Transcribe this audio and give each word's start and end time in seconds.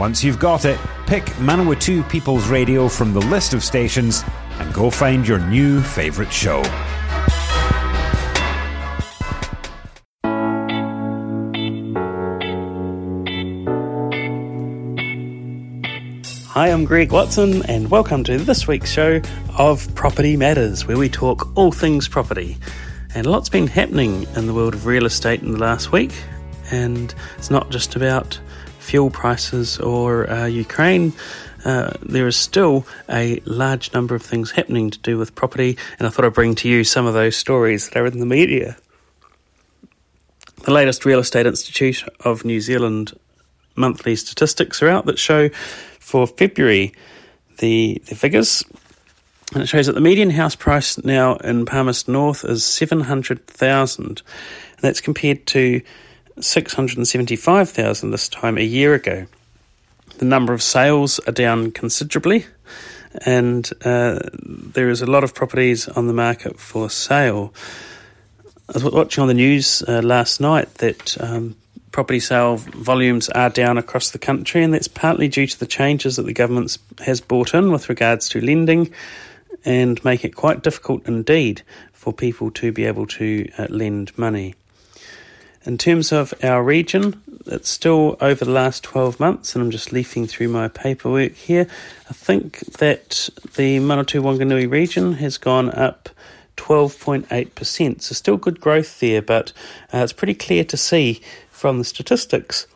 Once 0.00 0.24
you've 0.24 0.38
got 0.38 0.64
it, 0.64 0.80
pick 1.06 1.24
Manawatu 1.36 2.08
People's 2.08 2.48
Radio 2.48 2.88
from 2.88 3.12
the 3.12 3.20
list 3.20 3.52
of 3.52 3.62
stations 3.62 4.24
and 4.58 4.72
go 4.72 4.88
find 4.88 5.28
your 5.28 5.38
new 5.40 5.82
favourite 5.82 6.32
show. 6.32 6.62
Hi, 16.46 16.68
I'm 16.68 16.86
Greg 16.86 17.12
Watson, 17.12 17.62
and 17.66 17.90
welcome 17.90 18.24
to 18.24 18.38
this 18.38 18.66
week's 18.66 18.90
show 18.90 19.20
of 19.58 19.94
Property 19.94 20.34
Matters, 20.34 20.86
where 20.86 20.96
we 20.96 21.10
talk 21.10 21.54
all 21.58 21.72
things 21.72 22.08
property. 22.08 22.56
And 23.14 23.26
a 23.26 23.30
lot's 23.30 23.50
been 23.50 23.66
happening 23.66 24.26
in 24.34 24.46
the 24.46 24.54
world 24.54 24.72
of 24.72 24.86
real 24.86 25.04
estate 25.04 25.42
in 25.42 25.52
the 25.52 25.58
last 25.58 25.92
week, 25.92 26.14
and 26.70 27.14
it's 27.36 27.50
not 27.50 27.68
just 27.68 27.96
about 27.96 28.40
fuel 28.80 29.10
prices 29.10 29.78
or 29.78 30.28
uh, 30.28 30.46
Ukraine. 30.46 31.12
Uh, 31.64 31.92
there 32.02 32.26
is 32.26 32.36
still 32.36 32.86
a 33.08 33.40
large 33.44 33.92
number 33.92 34.14
of 34.14 34.22
things 34.22 34.50
happening 34.50 34.90
to 34.90 34.98
do 34.98 35.18
with 35.18 35.34
property, 35.34 35.76
and 35.98 36.06
I 36.06 36.10
thought 36.10 36.24
I'd 36.24 36.32
bring 36.32 36.54
to 36.56 36.68
you 36.68 36.84
some 36.84 37.06
of 37.06 37.14
those 37.14 37.36
stories 37.36 37.88
that 37.88 37.98
are 37.98 38.06
in 38.06 38.18
the 38.18 38.26
media. 38.26 38.76
The 40.64 40.72
latest 40.72 41.04
Real 41.04 41.20
Estate 41.20 41.46
Institute 41.46 42.04
of 42.20 42.44
New 42.44 42.60
Zealand 42.60 43.18
monthly 43.76 44.16
statistics 44.16 44.82
are 44.82 44.88
out 44.88 45.06
that 45.06 45.18
show 45.18 45.48
for 45.98 46.26
February 46.26 46.92
the, 47.58 48.02
the 48.06 48.14
figures. 48.14 48.64
And 49.52 49.62
it 49.62 49.66
shows 49.66 49.86
that 49.86 49.94
the 49.94 50.00
median 50.00 50.30
house 50.30 50.54
price 50.54 51.02
now 51.02 51.36
in 51.36 51.66
Palmerston 51.66 52.12
North 52.12 52.44
is 52.44 52.64
700,000. 52.64 54.06
And 54.06 54.18
that's 54.80 55.00
compared 55.00 55.46
to 55.48 55.80
675,000 56.44 58.10
this 58.10 58.28
time 58.28 58.58
a 58.58 58.62
year 58.62 58.94
ago. 58.94 59.26
The 60.18 60.24
number 60.24 60.52
of 60.52 60.62
sales 60.62 61.18
are 61.20 61.32
down 61.32 61.70
considerably, 61.70 62.46
and 63.24 63.68
uh, 63.84 64.20
there 64.32 64.90
is 64.90 65.02
a 65.02 65.06
lot 65.06 65.24
of 65.24 65.34
properties 65.34 65.88
on 65.88 66.06
the 66.06 66.12
market 66.12 66.58
for 66.58 66.90
sale. 66.90 67.54
I 68.68 68.72
was 68.74 68.84
watching 68.84 69.22
on 69.22 69.28
the 69.28 69.34
news 69.34 69.82
uh, 69.86 70.00
last 70.02 70.40
night 70.40 70.74
that 70.74 71.20
um, 71.20 71.56
property 71.92 72.20
sale 72.20 72.56
volumes 72.56 73.28
are 73.30 73.50
down 73.50 73.78
across 73.78 74.10
the 74.10 74.18
country, 74.18 74.62
and 74.62 74.72
that's 74.72 74.88
partly 74.88 75.28
due 75.28 75.46
to 75.46 75.58
the 75.58 75.66
changes 75.66 76.16
that 76.16 76.26
the 76.26 76.32
government 76.32 76.76
has 77.04 77.20
brought 77.20 77.54
in 77.54 77.72
with 77.72 77.88
regards 77.88 78.28
to 78.30 78.40
lending 78.40 78.92
and 79.64 80.02
make 80.04 80.24
it 80.24 80.36
quite 80.36 80.62
difficult 80.62 81.06
indeed 81.06 81.62
for 81.92 82.12
people 82.12 82.50
to 82.52 82.72
be 82.72 82.84
able 82.84 83.06
to 83.06 83.50
uh, 83.58 83.66
lend 83.68 84.16
money. 84.16 84.54
In 85.66 85.76
terms 85.76 86.10
of 86.10 86.32
our 86.42 86.62
region, 86.62 87.22
it's 87.44 87.68
still 87.68 88.16
over 88.20 88.46
the 88.46 88.50
last 88.50 88.82
12 88.82 89.20
months, 89.20 89.54
and 89.54 89.62
I'm 89.62 89.70
just 89.70 89.92
leafing 89.92 90.26
through 90.26 90.48
my 90.48 90.68
paperwork 90.68 91.34
here. 91.34 91.66
I 92.08 92.14
think 92.14 92.60
that 92.78 93.28
the 93.56 93.78
Manawatu 93.78 94.22
Wanganui 94.22 94.70
region 94.70 95.14
has 95.14 95.36
gone 95.36 95.68
up 95.70 96.08
12.8%, 96.56 98.00
so 98.00 98.14
still 98.14 98.38
good 98.38 98.58
growth 98.58 99.00
there, 99.00 99.20
but 99.20 99.52
uh, 99.92 99.98
it's 99.98 100.14
pretty 100.14 100.34
clear 100.34 100.64
to 100.64 100.78
see 100.78 101.20
from 101.50 101.76
the 101.76 101.84
statistics 101.84 102.66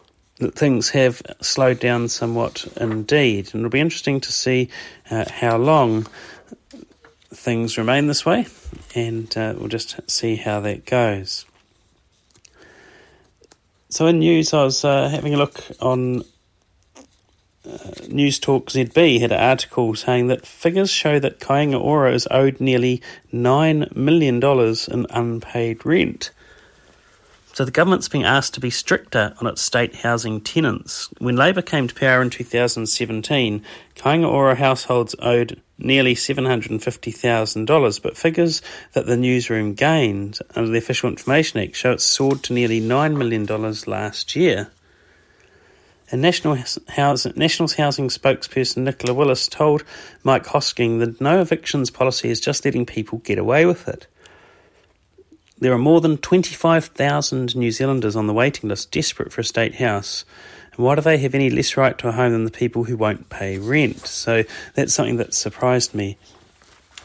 that 0.40 0.54
things 0.54 0.90
have 0.90 1.22
slowed 1.40 1.80
down 1.80 2.08
somewhat 2.08 2.66
indeed. 2.76 3.46
And 3.46 3.60
it'll 3.60 3.70
be 3.70 3.80
interesting 3.80 4.20
to 4.20 4.32
see 4.32 4.68
uh, 5.10 5.24
how 5.30 5.56
long 5.56 6.06
things 7.30 7.78
remain 7.78 8.08
this 8.08 8.26
way, 8.26 8.46
and 8.94 9.34
uh, 9.38 9.54
we'll 9.56 9.68
just 9.68 9.98
see 10.10 10.36
how 10.36 10.60
that 10.60 10.84
goes. 10.84 11.46
So 13.94 14.08
in 14.08 14.18
news, 14.18 14.52
I 14.52 14.64
was 14.64 14.84
uh, 14.84 15.08
having 15.08 15.34
a 15.34 15.36
look 15.36 15.60
on 15.80 16.24
uh, 17.64 17.78
News 18.08 18.40
Talk 18.40 18.70
ZB 18.70 19.20
had 19.20 19.30
an 19.30 19.38
article 19.38 19.94
saying 19.94 20.26
that 20.26 20.44
figures 20.44 20.90
show 20.90 21.20
that 21.20 21.38
Kāinga 21.38 21.80
Ora 21.80 22.12
is 22.12 22.26
owed 22.28 22.58
nearly 22.58 23.00
$9 23.32 23.94
million 23.94 24.42
in 24.42 25.06
unpaid 25.10 25.86
rent. 25.86 26.32
So 27.52 27.64
the 27.64 27.70
government's 27.70 28.08
being 28.08 28.24
asked 28.24 28.54
to 28.54 28.60
be 28.60 28.68
stricter 28.68 29.32
on 29.40 29.46
its 29.46 29.62
state 29.62 29.94
housing 29.94 30.40
tenants. 30.40 31.08
When 31.18 31.36
Labor 31.36 31.62
came 31.62 31.86
to 31.86 31.94
power 31.94 32.20
in 32.20 32.30
2017, 32.30 33.62
Kāinga 33.94 34.28
Ora 34.28 34.56
households 34.56 35.14
owed 35.20 35.62
nearly 35.78 36.14
$750,000, 36.14 38.02
but 38.02 38.16
figures 38.16 38.62
that 38.92 39.06
the 39.06 39.16
newsroom 39.16 39.74
gained 39.74 40.38
under 40.54 40.70
the 40.70 40.78
Official 40.78 41.08
Information 41.08 41.60
Act 41.60 41.76
show 41.76 41.92
it 41.92 42.00
soared 42.00 42.42
to 42.44 42.52
nearly 42.52 42.80
$9 42.80 43.16
million 43.16 43.46
last 43.86 44.36
year. 44.36 44.70
And 46.10 46.22
National 46.22 46.58
Housing, 46.90 47.32
Nationals 47.34 47.74
Housing 47.74 48.08
spokesperson 48.08 48.78
Nicola 48.78 49.14
Willis 49.14 49.48
told 49.48 49.84
Mike 50.22 50.44
Hosking 50.44 51.00
that 51.00 51.20
no 51.20 51.40
evictions 51.40 51.90
policy 51.90 52.30
is 52.30 52.40
just 52.40 52.64
letting 52.64 52.86
people 52.86 53.18
get 53.18 53.38
away 53.38 53.66
with 53.66 53.88
it. 53.88 54.06
There 55.58 55.72
are 55.72 55.78
more 55.78 56.00
than 56.00 56.18
25,000 56.18 57.56
New 57.56 57.70
Zealanders 57.70 58.16
on 58.16 58.26
the 58.26 58.34
waiting 58.34 58.68
list 58.68 58.90
desperate 58.90 59.32
for 59.32 59.40
a 59.40 59.44
state 59.44 59.76
house. 59.76 60.24
Why 60.76 60.94
do 60.94 61.00
they 61.00 61.18
have 61.18 61.34
any 61.34 61.50
less 61.50 61.76
right 61.76 61.96
to 61.98 62.08
a 62.08 62.12
home 62.12 62.32
than 62.32 62.44
the 62.44 62.50
people 62.50 62.84
who 62.84 62.96
won't 62.96 63.28
pay 63.28 63.58
rent? 63.58 64.00
So 64.06 64.44
that's 64.74 64.92
something 64.92 65.16
that 65.16 65.34
surprised 65.34 65.94
me. 65.94 66.18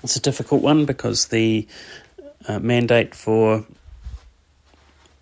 It's 0.04 0.16
a 0.16 0.22
difficult 0.22 0.62
one 0.62 0.86
because 0.86 1.28
the 1.28 1.68
uh, 2.48 2.60
mandate 2.60 3.14
for 3.14 3.66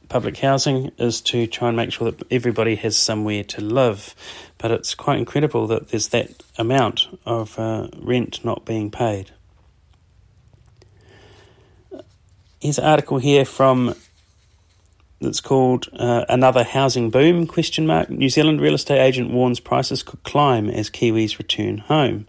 public 0.09 0.37
housing 0.37 0.91
is 0.97 1.19
to 1.19 1.47
try 1.47 1.67
and 1.67 1.75
make 1.75 1.91
sure 1.91 2.11
that 2.11 2.25
everybody 2.31 2.75
has 2.75 2.95
somewhere 2.95 3.43
to 3.43 3.61
live. 3.61 4.15
But 4.57 4.71
it's 4.71 4.95
quite 4.95 5.19
incredible 5.19 5.67
that 5.67 5.89
there's 5.89 6.09
that 6.09 6.43
amount 6.57 7.07
of 7.25 7.59
uh, 7.59 7.89
rent 7.97 8.43
not 8.45 8.65
being 8.65 8.89
paid. 8.89 9.31
Here's 12.61 12.79
an 12.79 12.85
article 12.85 13.17
here 13.17 13.45
from 13.45 13.93
that's 15.21 15.41
called 15.41 15.87
uh, 15.93 16.25
"Another 16.29 16.63
Housing 16.63 17.09
Boom?" 17.09 17.47
Question 17.47 17.87
mark. 17.87 18.09
New 18.09 18.29
Zealand 18.29 18.61
real 18.61 18.75
estate 18.75 18.99
agent 18.99 19.31
warns 19.31 19.59
prices 19.59 20.03
could 20.03 20.23
climb 20.23 20.69
as 20.69 20.89
Kiwis 20.89 21.37
return 21.37 21.79
home. 21.79 22.27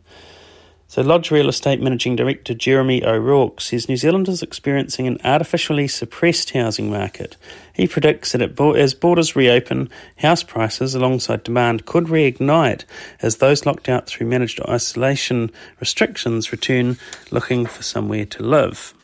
So, 0.91 1.03
Lodge 1.03 1.31
Real 1.31 1.50
Estate 1.50 1.82
Managing 1.82 2.16
Director 2.16 2.54
Jeremy 2.54 3.04
O'Rourke 3.04 3.60
says 3.60 3.91
New 3.91 3.99
Zealand 3.99 4.26
is 4.26 4.43
experiencing 4.43 5.06
an 5.06 5.19
artificially 5.22 5.87
suppressed 5.87 6.53
housing 6.53 6.91
market. 6.91 7.37
He 7.75 7.87
predicts 7.87 8.32
that 8.32 8.59
as 8.59 8.94
borders 8.94 9.37
reopen, 9.37 9.91
house 10.16 10.43
prices 10.43 10.94
alongside 10.94 11.44
demand 11.44 11.84
could 11.84 12.05
reignite 12.05 12.87
as 13.20 13.37
those 13.37 13.66
locked 13.66 13.91
out 13.91 14.06
through 14.06 14.28
managed 14.28 14.62
isolation 14.66 15.50
restrictions 15.78 16.53
return 16.53 16.97
looking 17.31 17.66
for 17.66 17.82
somewhere 17.82 18.25
to 18.25 18.43
live. 18.43 18.94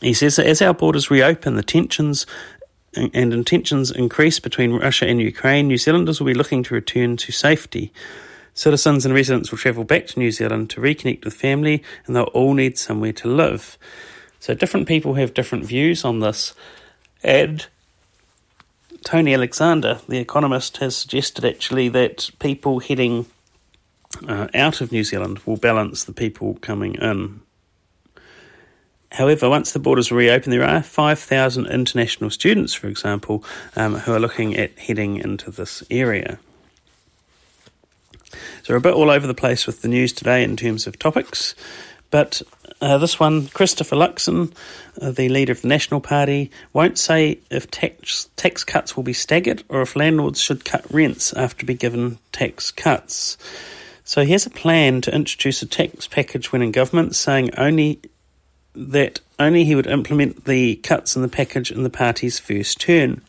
He 0.00 0.14
says 0.14 0.36
that 0.36 0.46
as 0.46 0.62
our 0.62 0.72
borders 0.72 1.10
reopen, 1.10 1.56
the 1.56 1.62
tensions 1.62 2.26
and 2.96 3.32
intentions 3.32 3.90
increase 3.90 4.40
between 4.40 4.72
Russia 4.72 5.06
and 5.06 5.20
Ukraine, 5.20 5.68
New 5.68 5.76
Zealanders 5.76 6.20
will 6.20 6.26
be 6.26 6.34
looking 6.34 6.62
to 6.64 6.74
return 6.74 7.16
to 7.18 7.32
safety. 7.32 7.92
Citizens 8.54 9.04
and 9.04 9.14
residents 9.14 9.50
will 9.50 9.58
travel 9.58 9.84
back 9.84 10.06
to 10.06 10.18
New 10.18 10.30
Zealand 10.30 10.70
to 10.70 10.80
reconnect 10.80 11.24
with 11.24 11.34
family, 11.34 11.82
and 12.06 12.16
they'll 12.16 12.24
all 12.24 12.54
need 12.54 12.78
somewhere 12.78 13.12
to 13.12 13.28
live. 13.28 13.76
So, 14.40 14.54
different 14.54 14.88
people 14.88 15.14
have 15.14 15.34
different 15.34 15.64
views 15.64 16.04
on 16.04 16.20
this. 16.20 16.54
And 17.22 17.66
Tony 19.04 19.34
Alexander, 19.34 20.00
the 20.08 20.18
economist, 20.18 20.78
has 20.78 20.96
suggested 20.96 21.44
actually 21.44 21.88
that 21.90 22.30
people 22.38 22.80
heading 22.80 23.26
uh, 24.26 24.48
out 24.54 24.80
of 24.80 24.92
New 24.92 25.04
Zealand 25.04 25.40
will 25.40 25.56
balance 25.56 26.04
the 26.04 26.12
people 26.12 26.54
coming 26.60 26.94
in. 26.94 27.40
However, 29.16 29.48
once 29.48 29.72
the 29.72 29.78
borders 29.78 30.12
reopen, 30.12 30.50
there 30.50 30.62
are 30.62 30.82
5,000 30.82 31.66
international 31.68 32.28
students, 32.28 32.74
for 32.74 32.86
example, 32.86 33.42
um, 33.74 33.94
who 33.94 34.12
are 34.12 34.20
looking 34.20 34.54
at 34.58 34.78
heading 34.78 35.16
into 35.16 35.50
this 35.50 35.82
area. 35.90 36.38
So 38.62 38.74
we're 38.74 38.76
a 38.76 38.82
bit 38.82 38.92
all 38.92 39.10
over 39.10 39.26
the 39.26 39.32
place 39.32 39.66
with 39.66 39.80
the 39.80 39.88
news 39.88 40.12
today 40.12 40.44
in 40.44 40.54
terms 40.54 40.86
of 40.86 40.98
topics, 40.98 41.54
but 42.10 42.42
uh, 42.82 42.98
this 42.98 43.18
one, 43.18 43.48
Christopher 43.48 43.96
Luxon, 43.96 44.52
uh, 45.00 45.12
the 45.12 45.30
leader 45.30 45.52
of 45.52 45.62
the 45.62 45.68
National 45.68 46.00
Party, 46.00 46.50
won't 46.74 46.98
say 46.98 47.38
if 47.50 47.70
tax, 47.70 48.28
tax 48.36 48.64
cuts 48.64 48.96
will 48.98 49.02
be 49.02 49.14
staggered 49.14 49.64
or 49.70 49.80
if 49.80 49.96
landlords 49.96 50.42
should 50.42 50.66
cut 50.66 50.84
rents 50.92 51.32
after 51.32 51.64
be 51.64 51.72
given 51.72 52.18
tax 52.32 52.70
cuts. 52.70 53.38
So 54.04 54.26
he 54.26 54.32
has 54.32 54.44
a 54.44 54.50
plan 54.50 55.00
to 55.00 55.14
introduce 55.14 55.62
a 55.62 55.66
tax 55.66 56.06
package 56.06 56.52
when 56.52 56.60
in 56.60 56.70
government, 56.70 57.16
saying 57.16 57.54
only 57.56 57.98
that 58.76 59.20
only 59.38 59.64
he 59.64 59.74
would 59.74 59.86
implement 59.86 60.44
the 60.44 60.76
cuts 60.76 61.16
in 61.16 61.22
the 61.22 61.28
package 61.28 61.70
in 61.70 61.82
the 61.82 61.90
party's 61.90 62.38
first 62.38 62.80
term. 62.80 63.22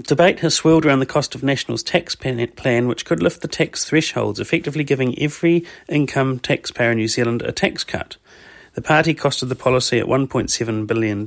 Debate 0.00 0.40
has 0.40 0.54
swirled 0.54 0.86
around 0.86 1.00
the 1.00 1.06
cost 1.06 1.34
of 1.34 1.42
National's 1.42 1.82
tax 1.82 2.14
plan, 2.14 2.88
which 2.88 3.04
could 3.04 3.22
lift 3.22 3.42
the 3.42 3.48
tax 3.48 3.84
thresholds, 3.84 4.40
effectively 4.40 4.84
giving 4.84 5.18
every 5.18 5.64
income 5.88 6.38
taxpayer 6.38 6.92
in 6.92 6.96
New 6.96 7.08
Zealand 7.08 7.42
a 7.42 7.52
tax 7.52 7.84
cut. 7.84 8.16
The 8.74 8.80
party 8.80 9.14
costed 9.14 9.50
the 9.50 9.54
policy 9.54 9.98
at 9.98 10.06
$1.7 10.06 10.86
billion. 10.86 11.26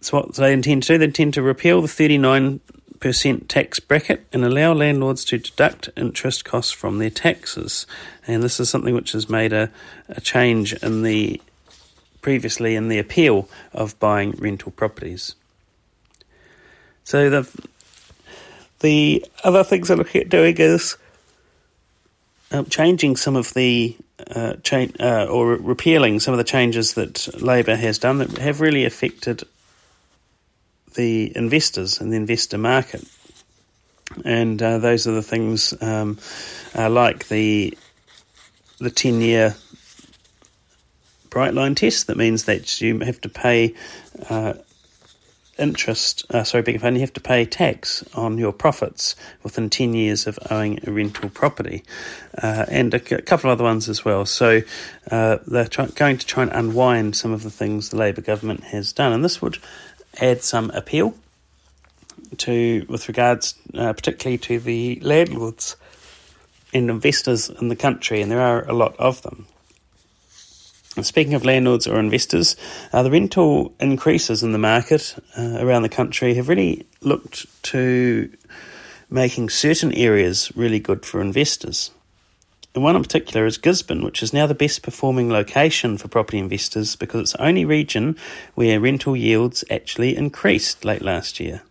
So, 0.00 0.16
what 0.16 0.34
they 0.34 0.52
intend 0.52 0.84
to 0.84 0.94
do, 0.94 0.98
they 0.98 1.06
intend 1.06 1.34
to 1.34 1.42
repeal 1.42 1.82
the 1.82 1.88
39% 1.88 2.60
tax 3.48 3.80
bracket 3.80 4.26
and 4.32 4.44
allow 4.44 4.72
landlords 4.72 5.24
to 5.24 5.38
deduct 5.38 5.90
interest 5.96 6.44
costs 6.44 6.72
from 6.72 6.98
their 6.98 7.10
taxes. 7.10 7.86
And 8.26 8.42
this 8.42 8.60
is 8.60 8.70
something 8.70 8.94
which 8.94 9.12
has 9.12 9.28
made 9.28 9.52
a, 9.52 9.70
a 10.08 10.20
change 10.20 10.72
in 10.74 11.02
the 11.02 11.40
previously 12.20 12.76
in 12.76 12.88
the 12.88 12.98
appeal 12.98 13.48
of 13.72 13.98
buying 13.98 14.30
rental 14.32 14.70
properties. 14.70 15.34
So 17.04 17.28
the 17.28 17.68
the 18.80 19.24
other 19.44 19.64
things 19.64 19.88
they're 19.88 19.96
looking 19.96 20.22
at 20.22 20.28
doing 20.28 20.56
is 20.58 20.96
um, 22.52 22.66
changing 22.66 23.16
some 23.16 23.36
of 23.36 23.54
the 23.54 23.96
uh, 24.30 24.54
cha- 24.62 24.86
uh, 25.00 25.26
or 25.26 25.56
repealing 25.56 26.20
some 26.20 26.34
of 26.34 26.38
the 26.38 26.44
changes 26.44 26.94
that 26.94 27.42
Labor 27.42 27.76
has 27.76 27.98
done 27.98 28.18
that 28.18 28.38
have 28.38 28.60
really 28.60 28.84
affected 28.84 29.42
the 30.94 31.36
investors 31.36 32.00
and 32.00 32.12
the 32.12 32.16
investor 32.16 32.58
market. 32.58 33.04
And 34.24 34.62
uh, 34.62 34.78
those 34.78 35.06
are 35.06 35.12
the 35.12 35.22
things 35.22 35.74
um, 35.82 36.18
uh, 36.76 36.90
like 36.90 37.28
the 37.28 37.76
the 38.78 38.90
ten 38.90 39.20
year 39.20 39.54
bright 41.30 41.54
line 41.54 41.74
test. 41.74 42.08
That 42.08 42.16
means 42.16 42.44
that 42.44 42.80
you 42.80 42.98
have 43.00 43.20
to 43.22 43.28
pay 43.28 43.74
uh, 44.28 44.54
interest, 45.58 46.24
uh, 46.30 46.44
sorry, 46.44 46.64
your 46.66 46.80
pardon, 46.80 46.94
you 46.94 47.00
have 47.00 47.12
to 47.12 47.20
pay 47.20 47.44
tax 47.44 48.04
on 48.14 48.38
your 48.38 48.52
profits 48.52 49.14
within 49.42 49.68
10 49.68 49.94
years 49.94 50.26
of 50.26 50.38
owning 50.50 50.80
a 50.86 50.90
rental 50.90 51.28
property, 51.30 51.84
uh, 52.42 52.66
and 52.68 52.94
a, 52.94 53.16
a, 53.16 53.22
couple 53.22 53.50
of 53.50 53.54
other 53.58 53.64
ones 53.64 53.88
as 53.88 54.04
well. 54.04 54.24
So 54.24 54.62
uh, 55.10 55.38
they're 55.46 55.66
try- 55.66 55.86
going 55.86 56.18
to 56.18 56.26
try 56.26 56.44
and 56.44 56.52
unwind 56.52 57.16
some 57.16 57.32
of 57.32 57.42
the 57.42 57.50
things 57.50 57.90
the 57.90 57.96
Labour 57.96 58.22
government 58.22 58.64
has 58.64 58.92
done, 58.92 59.12
and 59.12 59.24
this 59.24 59.42
would 59.42 59.58
add 60.20 60.42
some 60.42 60.70
appeal 60.70 61.14
to, 62.38 62.84
with 62.88 63.08
regards 63.08 63.54
uh, 63.74 63.92
particularly 63.92 64.38
to 64.38 64.58
the 64.58 65.00
landlords 65.02 65.76
and 66.72 66.90
investors 66.90 67.50
in 67.50 67.68
the 67.68 67.76
country, 67.76 68.22
and 68.22 68.30
there 68.30 68.40
are 68.40 68.66
a 68.68 68.72
lot 68.72 68.96
of 68.98 69.22
them. 69.22 69.46
Speaking 71.00 71.32
of 71.32 71.44
landlords 71.44 71.86
or 71.86 71.98
investors, 71.98 72.54
uh, 72.92 73.02
the 73.02 73.10
rental 73.10 73.74
increases 73.80 74.42
in 74.42 74.52
the 74.52 74.58
market 74.58 75.14
uh, 75.38 75.56
around 75.58 75.82
the 75.82 75.88
country 75.88 76.34
have 76.34 76.50
really 76.50 76.86
looked 77.00 77.46
to 77.64 78.30
making 79.08 79.48
certain 79.48 79.92
areas 79.94 80.52
really 80.54 80.78
good 80.78 81.06
for 81.06 81.20
investors. 81.20 81.90
And 82.74 82.82
one 82.82 82.96
in 82.96 83.02
particular 83.02 83.44
is 83.44 83.58
Gisborne, 83.58 84.02
which 84.02 84.22
is 84.22 84.32
now 84.32 84.46
the 84.46 84.54
best 84.54 84.82
performing 84.82 85.28
location 85.28 85.98
for 85.98 86.08
property 86.08 86.38
investors 86.38 86.96
because 86.96 87.20
it's 87.20 87.32
the 87.32 87.44
only 87.44 87.64
region 87.64 88.16
where 88.54 88.80
rental 88.80 89.14
yields 89.14 89.62
actually 89.70 90.16
increased 90.16 90.84
late 90.84 91.02
last 91.02 91.38
year. 91.38 91.62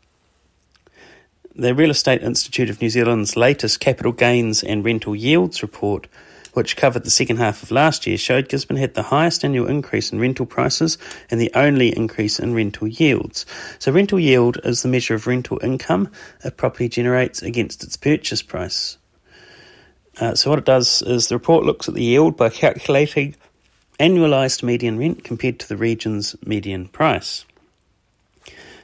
The 1.56 1.74
Real 1.74 1.90
Estate 1.90 2.22
Institute 2.22 2.70
of 2.70 2.82
New 2.82 2.90
Zealand's 2.90 3.36
latest 3.36 3.80
capital 3.80 4.12
gains 4.12 4.64
and 4.64 4.86
rental 4.86 5.16
yields 5.16 5.62
report 5.62 6.08
which 6.54 6.76
covered 6.76 7.04
the 7.04 7.10
second 7.12 7.38
half 7.38 7.64
of 7.64 7.72
last 7.72 8.06
year, 8.06 8.18
showed 8.18 8.50
Gisborne 8.50 8.78
had 8.78 8.94
the 8.94 9.04
highest 9.04 9.44
annual 9.46 9.68
increase 9.68 10.12
in 10.12 10.20
rental 10.20 10.46
prices 10.46 10.98
and 11.30 11.40
the 11.40 11.52
only 11.54 11.96
increase 11.96 12.40
in 12.40 12.54
rental 12.54 12.88
yields. 12.88 13.46
So, 13.80 13.92
rental 13.92 14.20
yield 14.20 14.60
is 14.64 14.82
the 14.82 14.90
measure 14.90 15.16
of 15.16 15.28
rental 15.28 15.60
income 15.64 16.12
a 16.44 16.52
property 16.52 16.90
generates 16.90 17.42
against 17.42 17.84
its 17.84 17.98
purchase 17.98 18.42
price. 18.42 18.98
Uh, 20.20 20.36
so, 20.36 20.50
what 20.50 20.60
it 20.60 20.66
does 20.66 21.02
is 21.02 21.28
the 21.28 21.36
report 21.36 21.64
looks 21.66 21.88
at 21.88 21.96
the 21.96 22.04
yield 22.04 22.36
by 22.36 22.50
calculating 22.50 23.34
annualised 24.00 24.64
median 24.64 24.98
rent 24.98 25.24
compared 25.24 25.60
to 25.60 25.70
the 25.70 25.78
region's 25.78 26.36
median 26.46 26.88
price. 26.88 27.46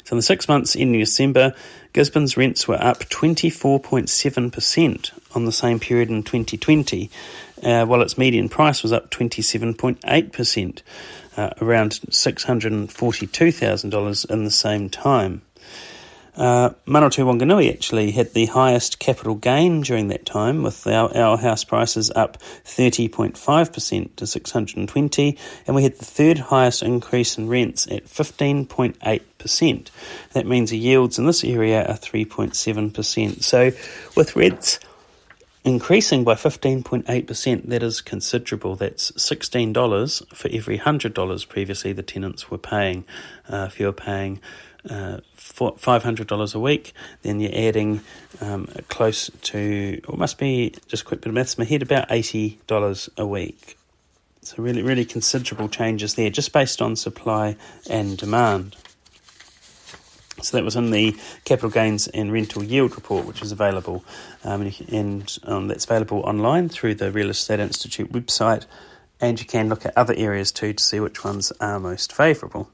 So, 0.04 0.14
in 0.14 0.18
the 0.18 0.24
six 0.24 0.48
months 0.48 0.76
ending 0.76 1.02
December, 1.02 1.56
Gisborne's 1.94 2.38
rents 2.38 2.68
were 2.68 2.82
up 2.82 3.00
24.7% 3.00 5.36
on 5.36 5.46
the 5.46 5.52
same 5.52 5.80
period 5.80 6.10
in 6.10 6.24
2020, 6.24 7.12
uh, 7.64 7.86
while 7.86 8.02
its 8.02 8.18
median 8.18 8.48
price 8.48 8.82
was 8.84 8.94
up 8.94 9.12
27.8%, 9.12 10.82
uh, 11.36 11.50
around 11.60 11.92
$642,000 11.92 14.32
in 14.32 14.44
the 14.44 14.52
same 14.52 14.90
time. 14.90 15.42
Uh, 16.38 16.70
Manawatu 16.86 17.26
Wanganui 17.26 17.74
actually 17.74 18.12
had 18.12 18.34
the 18.34 18.46
highest 18.46 19.00
capital 19.00 19.34
gain 19.34 19.82
during 19.82 20.10
that 20.10 20.24
time, 20.24 20.62
with 20.62 20.86
our, 20.86 21.16
our 21.18 21.36
house 21.36 21.64
prices 21.64 22.12
up 22.12 22.38
30.5% 22.64 24.16
to 24.16 24.28
620, 24.28 25.38
and 25.66 25.76
we 25.76 25.82
had 25.82 25.96
the 25.96 26.06
third 26.06 26.38
highest 26.38 26.84
increase 26.84 27.40
in 27.40 27.50
rents 27.50 27.88
at 27.88 28.06
15.8%. 28.06 29.90
That 30.34 30.46
means 30.46 30.70
the 30.70 30.78
yields 30.78 31.18
in 31.18 31.26
this 31.26 31.44
area 31.44 31.84
are 31.84 31.98
3.7%. 31.98 33.42
So, 33.42 33.72
with 34.16 34.36
rents 34.36 34.80
increasing 35.64 36.24
by 36.24 36.36
15.8%, 36.36 37.68
that 37.68 37.84
is 37.84 38.02
considerable. 38.02 38.76
That's 38.76 39.12
$16 39.12 40.36
for 40.36 40.50
every 40.52 40.78
$100 40.78 41.50
previously 41.50 41.94
the 41.94 42.04
tenants 42.04 42.52
were 42.52 42.58
paying. 42.60 43.06
Uh, 43.50 43.66
if 43.68 43.80
you're 43.80 43.92
paying 43.92 44.40
uh, 44.90 45.20
$500 45.38 46.56
a 46.56 46.60
week, 46.60 46.94
then 47.22 47.40
you're 47.40 47.52
adding 47.54 48.02
um, 48.42 48.68
close 48.90 49.30
to, 49.44 50.02
or 50.08 50.18
must 50.18 50.38
be 50.38 50.74
just 50.88 51.04
a 51.04 51.06
quick 51.06 51.22
bit 51.22 51.30
of 51.30 51.36
maths 51.36 51.56
in 51.56 51.64
my 51.64 51.68
head, 51.68 51.82
about 51.82 52.10
$80 52.10 53.10
a 53.18 53.26
week. 53.26 53.78
So, 54.42 54.64
really, 54.64 54.82
really 54.82 55.04
considerable 55.04 55.68
changes 55.68 56.16
there 56.16 56.30
just 56.30 56.54
based 56.54 56.82
on 56.82 56.96
supply 56.96 57.58
and 57.90 58.18
demand. 58.18 58.78
So 60.42 60.56
that 60.56 60.64
was 60.64 60.76
in 60.76 60.92
the 60.92 61.18
capital 61.46 61.70
gains 61.70 62.08
and 62.08 62.32
rental 62.32 62.64
yield 62.64 62.96
report, 62.96 63.26
which 63.26 63.42
is 63.42 63.52
available, 63.52 64.06
um, 64.44 64.72
and 64.90 65.38
um, 65.44 65.68
that's 65.68 65.86
available 65.86 66.20
online 66.20 66.70
through 66.70 66.96
the 66.96 67.12
Real 67.12 67.30
Estate 67.30 67.60
Institute 67.60 68.12
website. 68.12 68.66
And 69.20 69.40
you 69.40 69.48
can 69.48 69.68
look 69.68 69.86
at 69.86 69.98
other 69.98 70.14
areas 70.16 70.52
too 70.52 70.74
to 70.74 70.84
see 70.84 71.00
which 71.00 71.24
ones 71.24 71.52
are 71.60 71.80
most 71.80 72.14
favourable. 72.14 72.70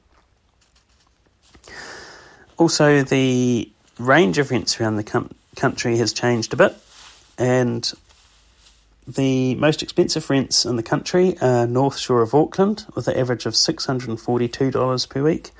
Also, 2.56 3.02
the 3.02 3.70
range 3.98 4.38
of 4.38 4.50
rents 4.50 4.80
around 4.80 4.96
the 4.96 5.04
com- 5.04 5.30
country 5.56 5.98
has 5.98 6.12
changed 6.12 6.52
a 6.52 6.56
bit, 6.56 6.74
and 7.38 7.92
the 9.06 9.54
most 9.56 9.82
expensive 9.82 10.30
rents 10.30 10.64
in 10.64 10.76
the 10.76 10.82
country 10.82 11.36
are 11.40 11.66
North 11.66 11.98
Shore 11.98 12.22
of 12.22 12.34
Auckland, 12.34 12.86
with 12.94 13.06
an 13.08 13.16
average 13.16 13.44
of 13.44 13.52
$642 13.54 15.08
per 15.08 15.22
week, 15.22 15.50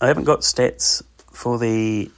I 0.00 0.08
haven't 0.08 0.24
got 0.24 0.40
stats 0.40 1.02
for 1.32 1.58
the 1.58 2.10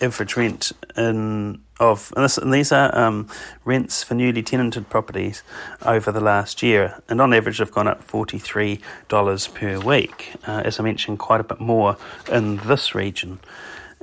average 0.00 0.36
rent 0.36 0.72
in 0.96 1.60
of 1.80 2.12
and, 2.14 2.24
this, 2.24 2.38
and 2.38 2.52
these 2.52 2.70
are 2.70 2.96
um, 2.96 3.28
rents 3.64 4.04
for 4.04 4.14
newly 4.14 4.42
tenanted 4.42 4.88
properties 4.88 5.42
over 5.82 6.12
the 6.12 6.20
last 6.20 6.62
year, 6.62 7.02
and 7.08 7.20
on 7.20 7.34
average 7.34 7.58
have 7.58 7.72
gone 7.72 7.88
up 7.88 8.04
forty 8.04 8.38
three 8.38 8.80
dollars 9.08 9.48
per 9.48 9.80
week. 9.80 10.32
Uh, 10.46 10.62
as 10.64 10.78
I 10.78 10.84
mentioned, 10.84 11.18
quite 11.18 11.40
a 11.40 11.44
bit 11.44 11.58
more 11.58 11.96
in 12.30 12.58
this 12.58 12.94
region, 12.94 13.40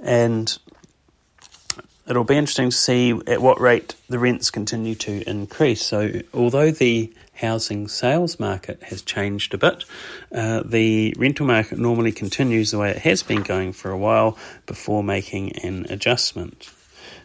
and 0.04 0.58
it'll 2.08 2.24
be 2.24 2.36
interesting 2.36 2.72
to 2.72 2.76
see 2.76 3.12
at 3.28 3.42
what 3.42 3.62
rate 3.62 3.96
the 4.10 4.20
rents 4.20 4.50
continue 4.50 4.96
to 4.96 5.30
increase. 5.30 5.86
So, 5.86 6.22
although 6.34 6.72
the 6.72 7.14
housing 7.38 7.88
sales 7.88 8.40
market 8.40 8.82
has 8.84 9.02
changed 9.02 9.54
a 9.54 9.58
bit. 9.58 9.86
Uh, 10.34 10.64
the 10.66 11.14
rental 11.18 11.46
market 11.46 11.78
normally 11.78 12.12
continues 12.12 12.72
the 12.72 12.80
way 12.80 12.90
it 12.90 12.98
has 12.98 13.24
been 13.24 13.44
going 13.44 13.72
for 13.72 13.92
a 13.92 13.98
while 13.98 14.38
before 14.66 15.04
making 15.04 15.52
an 15.60 15.86
adjustment. 15.90 16.70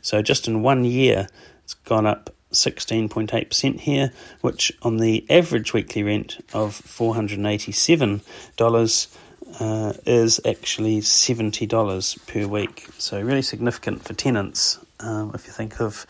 So 0.02 0.20
just 0.20 0.46
in 0.46 0.62
one 0.62 0.84
year, 0.84 1.28
it's 1.64 1.74
gone 1.74 2.06
up 2.06 2.28
16.8% 2.52 3.80
here, 3.80 4.12
which 4.42 4.70
on 4.82 4.98
the 4.98 5.24
average 5.30 5.72
weekly 5.72 6.02
rent 6.02 6.44
of 6.52 6.74
$487 6.74 9.16
uh, 9.60 9.92
is 10.06 10.40
actually 10.46 11.00
$70 11.00 12.26
per 12.26 12.46
week. 12.46 12.86
So, 12.98 13.20
really 13.20 13.42
significant 13.42 14.04
for 14.04 14.14
tenants. 14.14 14.78
Um, 15.00 15.32
if 15.34 15.46
you 15.46 15.52
think 15.52 15.80
of, 15.80 16.06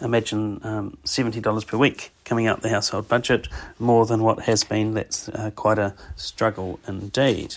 imagine 0.00 0.60
um, 0.64 0.98
$70 1.04 1.66
per 1.66 1.78
week 1.78 2.12
coming 2.24 2.46
out 2.46 2.60
the 2.60 2.68
household 2.68 3.08
budget, 3.08 3.48
more 3.78 4.06
than 4.06 4.22
what 4.22 4.40
has 4.40 4.64
been, 4.64 4.94
that's 4.94 5.28
uh, 5.30 5.50
quite 5.54 5.78
a 5.78 5.94
struggle 6.16 6.78
indeed. 6.86 7.56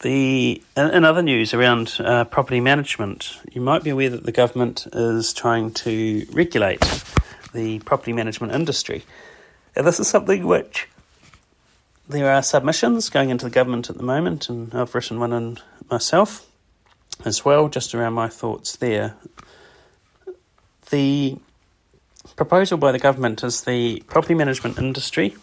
The 0.00 0.62
in 0.76 1.04
other 1.04 1.22
news 1.22 1.54
around 1.54 1.96
uh, 2.00 2.24
property 2.24 2.60
management, 2.60 3.38
you 3.50 3.62
might 3.62 3.82
be 3.82 3.90
aware 3.90 4.10
that 4.10 4.24
the 4.24 4.32
government 4.32 4.86
is 4.92 5.32
trying 5.32 5.72
to 5.72 6.26
regulate 6.32 6.82
the 7.54 7.78
property 7.80 8.12
management 8.12 8.52
industry. 8.52 9.04
And 9.74 9.86
this 9.86 9.98
is 9.98 10.08
something 10.08 10.46
which 10.46 10.88
there 12.08 12.30
are 12.30 12.42
submissions 12.42 13.08
going 13.08 13.30
into 13.30 13.46
the 13.46 13.50
government 13.50 13.88
at 13.88 13.96
the 13.96 14.02
moment, 14.02 14.48
and 14.48 14.72
I've 14.74 14.94
written 14.94 15.18
one 15.18 15.32
in 15.32 15.58
myself 15.90 16.46
as 17.24 17.44
well, 17.44 17.68
just 17.68 17.94
around 17.94 18.12
my 18.12 18.28
thoughts 18.28 18.76
there. 18.76 19.16
The 20.90 21.36
proposal 22.36 22.78
by 22.78 22.92
the 22.92 22.98
government 22.98 23.42
is 23.42 23.62
the 23.62 24.02
property 24.06 24.34
management 24.34 24.78
industry, 24.78 25.34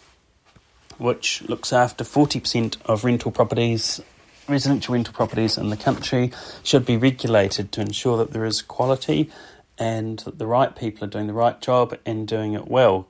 which 0.98 1.42
looks 1.42 1.72
after 1.72 2.04
40% 2.04 2.76
of 2.86 3.04
rental 3.04 3.32
properties, 3.32 4.00
residential 4.48 4.94
rental 4.94 5.14
properties 5.14 5.56
in 5.56 5.70
the 5.70 5.76
country, 5.76 6.32
should 6.62 6.84
be 6.84 6.96
regulated 6.96 7.72
to 7.72 7.80
ensure 7.80 8.16
that 8.18 8.32
there 8.32 8.44
is 8.44 8.62
quality 8.62 9.30
and 9.78 10.20
that 10.20 10.38
the 10.38 10.46
right 10.46 10.76
people 10.76 11.04
are 11.04 11.10
doing 11.10 11.26
the 11.26 11.32
right 11.32 11.60
job 11.60 11.96
and 12.06 12.28
doing 12.28 12.54
it 12.54 12.68
well. 12.68 13.08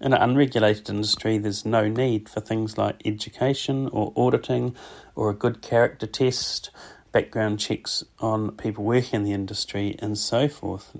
In 0.00 0.12
an 0.12 0.22
unregulated 0.22 0.88
industry, 0.88 1.38
there's 1.38 1.64
no 1.64 1.88
need 1.88 2.28
for 2.28 2.40
things 2.40 2.78
like 2.78 3.02
education 3.04 3.88
or 3.92 4.12
auditing 4.16 4.76
or 5.16 5.28
a 5.28 5.34
good 5.34 5.60
character 5.60 6.06
test, 6.06 6.70
background 7.10 7.58
checks 7.58 8.04
on 8.20 8.52
people 8.52 8.84
working 8.84 9.20
in 9.20 9.24
the 9.24 9.32
industry, 9.32 9.96
and 9.98 10.16
so 10.16 10.46
forth. 10.48 10.96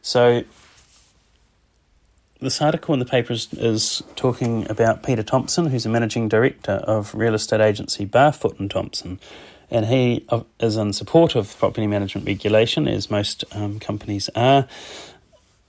So, 0.00 0.44
this 2.42 2.60
article 2.60 2.92
in 2.92 3.00
the 3.00 3.06
paper 3.06 3.32
is, 3.32 3.48
is, 3.52 4.02
talking 4.16 4.68
about 4.70 5.02
Peter 5.02 5.22
Thompson, 5.22 5.66
who's 5.66 5.86
a 5.86 5.88
managing 5.88 6.28
director 6.28 6.72
of 6.72 7.14
real 7.14 7.34
estate 7.34 7.60
agency 7.60 8.04
Barfoot 8.04 8.58
and 8.58 8.70
Thompson, 8.70 9.18
and 9.70 9.86
he 9.86 10.26
is 10.60 10.76
in 10.76 10.92
support 10.92 11.34
of 11.34 11.56
property 11.58 11.86
management 11.86 12.26
regulation, 12.26 12.86
as 12.88 13.10
most 13.10 13.44
um, 13.52 13.78
companies 13.78 14.28
are. 14.34 14.66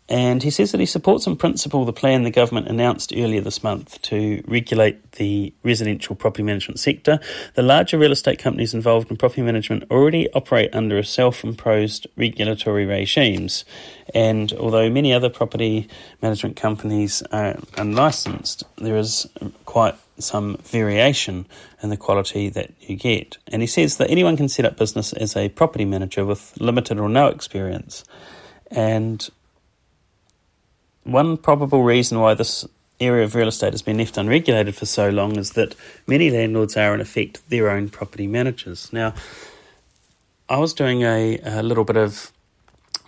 And 0.09 0.43
he 0.43 0.49
says 0.49 0.71
that 0.71 0.81
he 0.81 0.85
supports 0.85 1.27
in 1.27 1.37
principle 1.37 1.85
the 1.85 1.93
plan 1.93 2.23
the 2.23 2.31
government 2.31 2.67
announced 2.67 3.13
earlier 3.15 3.39
this 3.39 3.63
month 3.63 4.01
to 4.03 4.43
regulate 4.47 5.13
the 5.13 5.53
residential 5.63 6.15
property 6.15 6.43
management 6.43 6.79
sector. 6.79 7.19
The 7.55 7.61
larger 7.61 7.97
real 7.97 8.11
estate 8.11 8.37
companies 8.37 8.73
involved 8.73 9.09
in 9.09 9.17
property 9.17 9.41
management 9.41 9.85
already 9.89 10.29
operate 10.33 10.75
under 10.75 10.97
a 10.97 11.05
self 11.05 11.43
imposed 11.43 12.05
regulatory 12.17 12.85
regimes. 12.85 13.63
And 14.13 14.51
although 14.53 14.89
many 14.89 15.13
other 15.13 15.29
property 15.29 15.87
management 16.21 16.57
companies 16.57 17.23
are 17.31 17.57
unlicensed, 17.77 18.63
there 18.77 18.97
is 18.97 19.25
quite 19.65 19.95
some 20.19 20.57
variation 20.57 21.45
in 21.81 21.89
the 21.89 21.97
quality 21.97 22.49
that 22.49 22.71
you 22.81 22.97
get. 22.97 23.37
And 23.47 23.61
he 23.61 23.67
says 23.67 23.97
that 23.97 24.11
anyone 24.11 24.35
can 24.35 24.49
set 24.49 24.65
up 24.65 24.77
business 24.77 25.13
as 25.13 25.35
a 25.37 25.49
property 25.49 25.85
manager 25.85 26.25
with 26.25 26.53
limited 26.59 26.99
or 26.99 27.07
no 27.07 27.27
experience. 27.27 28.03
And 28.69 29.27
one 31.03 31.37
probable 31.37 31.83
reason 31.83 32.19
why 32.19 32.33
this 32.33 32.65
area 32.99 33.23
of 33.23 33.35
real 33.35 33.47
estate 33.47 33.73
has 33.73 33.81
been 33.81 33.97
left 33.97 34.17
unregulated 34.17 34.75
for 34.75 34.85
so 34.85 35.09
long 35.09 35.37
is 35.37 35.51
that 35.51 35.75
many 36.07 36.29
landlords 36.29 36.77
are, 36.77 36.93
in 36.93 37.01
effect, 37.01 37.47
their 37.49 37.69
own 37.69 37.89
property 37.89 38.27
managers. 38.27 38.91
Now, 38.93 39.13
I 40.49 40.57
was 40.57 40.73
doing 40.73 41.03
a, 41.03 41.39
a 41.43 41.63
little 41.63 41.83
bit 41.83 41.97
of 41.97 42.31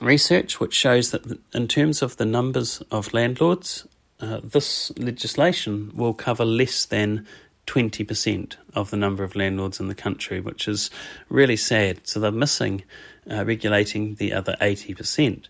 research 0.01 0.59
which 0.59 0.73
shows 0.73 1.11
that 1.11 1.39
in 1.53 1.67
terms 1.67 2.01
of 2.01 2.17
the 2.17 2.25
numbers 2.25 2.81
of 2.91 3.13
landlords, 3.13 3.87
uh, 4.19 4.39
this 4.43 4.91
legislation 4.97 5.91
will 5.95 6.13
cover 6.13 6.45
less 6.45 6.85
than 6.85 7.25
20% 7.67 8.55
of 8.73 8.91
the 8.91 8.97
number 8.97 9.23
of 9.23 9.35
landlords 9.35 9.79
in 9.79 9.87
the 9.87 9.95
country, 9.95 10.39
which 10.39 10.67
is 10.67 10.89
really 11.29 11.57
sad. 11.57 11.99
So 12.03 12.19
they're 12.19 12.31
missing 12.31 12.83
uh, 13.29 13.43
regulating 13.45 14.15
the 14.15 14.33
other 14.33 14.55
80%. 14.61 15.47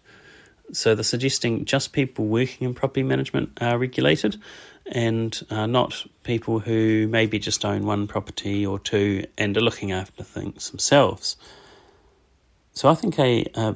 So 0.72 0.96
they're 0.96 1.04
suggesting 1.04 1.66
just 1.66 1.94
people 1.94 2.26
working 2.26 2.68
in 2.68 2.74
property 2.74 3.04
management 3.04 3.58
are 3.62 3.78
regulated 3.78 4.38
and 4.86 5.40
uh, 5.50 5.66
not 5.66 6.06
people 6.24 6.60
who 6.60 7.08
maybe 7.08 7.40
just 7.40 7.66
own 7.66 7.86
one 7.86 8.08
property 8.08 8.66
or 8.66 8.80
two 8.80 9.26
and 9.38 9.56
are 9.58 9.62
looking 9.62 9.92
after 9.92 10.24
things 10.24 10.70
themselves. 10.70 11.38
So 12.74 12.90
I 12.90 12.96
think 12.96 13.18
a, 13.20 13.46
a 13.56 13.76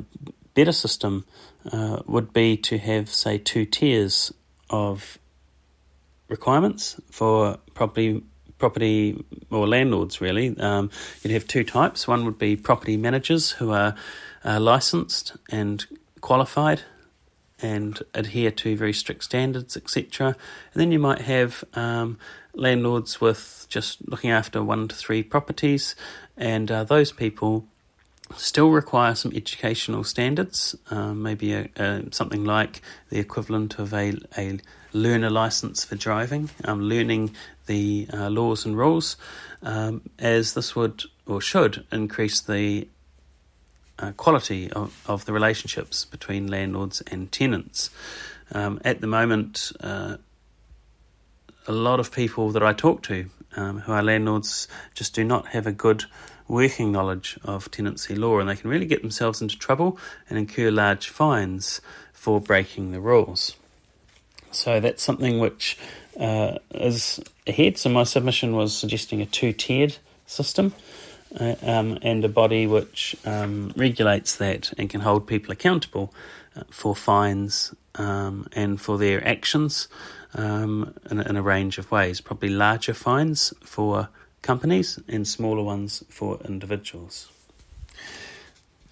better 0.54 0.72
system 0.72 1.26
uh, 1.72 2.02
would 2.06 2.34
be 2.34 2.58
to 2.58 2.78
have, 2.78 3.10
say, 3.10 3.38
two 3.38 3.66
tiers 3.66 4.34
of 4.70 5.18
requirements 6.28 7.00
for 7.10 7.58
property 7.74 8.24
property 8.60 9.24
or 9.50 9.68
landlords 9.68 10.20
really 10.20 10.56
um, 10.60 10.92
you'd 11.24 11.32
have 11.32 11.48
two 11.48 11.64
types 11.64 12.08
one 12.08 12.26
would 12.26 12.38
be 12.38 12.58
property 12.58 12.98
managers 12.98 13.52
who 13.52 13.72
are 13.72 13.96
uh, 14.44 14.60
licensed 14.60 15.38
and 15.50 15.88
qualified 16.22 16.82
and 17.62 18.02
adhere 18.14 18.52
to 18.52 18.76
very 18.76 18.94
strict 18.94 19.24
standards, 19.24 19.76
etc. 19.76 20.28
And 20.28 20.36
then 20.82 20.92
you 20.92 21.00
might 21.00 21.22
have 21.22 21.64
um, 21.74 22.18
landlords 22.54 23.20
with 23.20 23.66
just 23.70 24.08
looking 24.08 24.32
after 24.32 24.64
one 24.64 24.88
to 24.88 24.96
three 24.96 25.24
properties, 25.24 25.96
and 26.38 26.72
uh, 26.72 26.84
those 26.84 27.12
people 27.12 27.66
still 28.38 28.70
require 28.70 29.16
some 29.16 29.32
educational 29.36 30.04
standards, 30.04 30.76
um, 30.92 31.24
maybe 31.24 31.54
a, 31.54 31.70
a, 31.78 32.04
something 32.12 32.46
like 32.46 32.82
the 33.10 33.20
equivalent 33.20 33.80
of 33.80 33.94
a, 33.94 34.14
a 34.38 34.60
learner 34.94 35.30
license 35.30 35.84
for 35.84 35.96
driving, 35.96 36.50
um, 36.66 36.82
learning 36.82 37.36
the 37.66 38.08
uh, 38.14 38.30
laws 38.30 38.66
and 38.66 38.78
rules, 38.78 39.18
um, 39.64 40.02
as 40.20 40.54
this 40.54 40.76
would 40.76 41.04
or 41.26 41.42
should 41.42 41.86
increase 41.92 42.40
the 42.42 42.88
uh, 44.00 44.12
quality 44.14 44.72
of, 44.72 45.04
of 45.08 45.26
the 45.26 45.34
relationships 45.34 46.06
between 46.06 46.48
landlords 46.48 47.02
and 47.02 47.32
tenants. 47.32 47.90
Um, 48.52 48.80
at 48.84 49.02
the 49.02 49.08
moment, 49.08 49.72
uh, 49.82 50.18
a 51.68 51.72
lot 51.72 52.00
of 52.00 52.12
people 52.12 52.52
that 52.52 52.64
I 52.64 52.74
talk 52.74 53.04
to 53.04 53.30
um, 53.56 53.80
who 53.80 53.92
are 53.92 54.04
landlords 54.04 54.68
just 54.96 55.14
do 55.14 55.24
not 55.24 55.48
have 55.48 55.68
a 55.68 55.72
good 55.72 56.06
working 56.48 56.92
knowledge 56.92 57.38
of 57.44 57.70
tenancy 57.70 58.16
law 58.16 58.40
and 58.40 58.50
they 58.50 58.56
can 58.56 58.70
really 58.70 58.88
get 58.88 59.02
themselves 59.02 59.42
into 59.42 59.58
trouble 59.58 60.00
and 60.30 60.40
incur 60.40 60.72
large 60.72 61.08
fines 61.10 61.80
for 62.12 62.42
breaking 62.42 62.92
the 62.92 63.00
rules. 63.00 63.56
So 64.52 64.80
that's 64.80 65.04
something 65.04 65.40
which 65.40 65.78
uh, 66.20 66.58
is 66.72 67.20
ahead. 67.46 67.78
So 67.78 67.90
my 67.90 68.04
submission 68.04 68.56
was 68.56 68.76
suggesting 68.76 69.22
a 69.22 69.26
two 69.28 69.54
tiered 69.54 69.98
system 70.26 70.74
uh, 71.38 71.56
um, 71.62 72.00
and 72.02 72.24
a 72.26 72.30
body 72.30 72.66
which 72.66 73.16
um, 73.26 73.72
regulates 73.76 74.38
that 74.38 74.74
and 74.78 74.90
can 74.90 75.02
hold 75.02 75.28
people 75.28 75.52
accountable 75.52 76.14
uh, 76.56 76.64
for 76.70 76.96
fines 76.96 77.74
um, 77.96 78.48
and 78.54 78.82
for 78.82 78.98
their 78.98 79.26
actions 79.28 79.88
um, 80.34 80.94
in, 81.10 81.20
in, 81.20 81.36
a 81.36 81.42
range 81.42 81.78
of 81.78 81.92
ways. 81.92 82.22
Probably 82.22 82.50
larger 82.50 82.94
fines 82.94 83.54
for 83.62 84.10
companies 84.42 85.00
and 85.08 85.28
smaller 85.28 85.64
ones 85.64 86.04
for 86.10 86.40
individuals. 86.46 87.30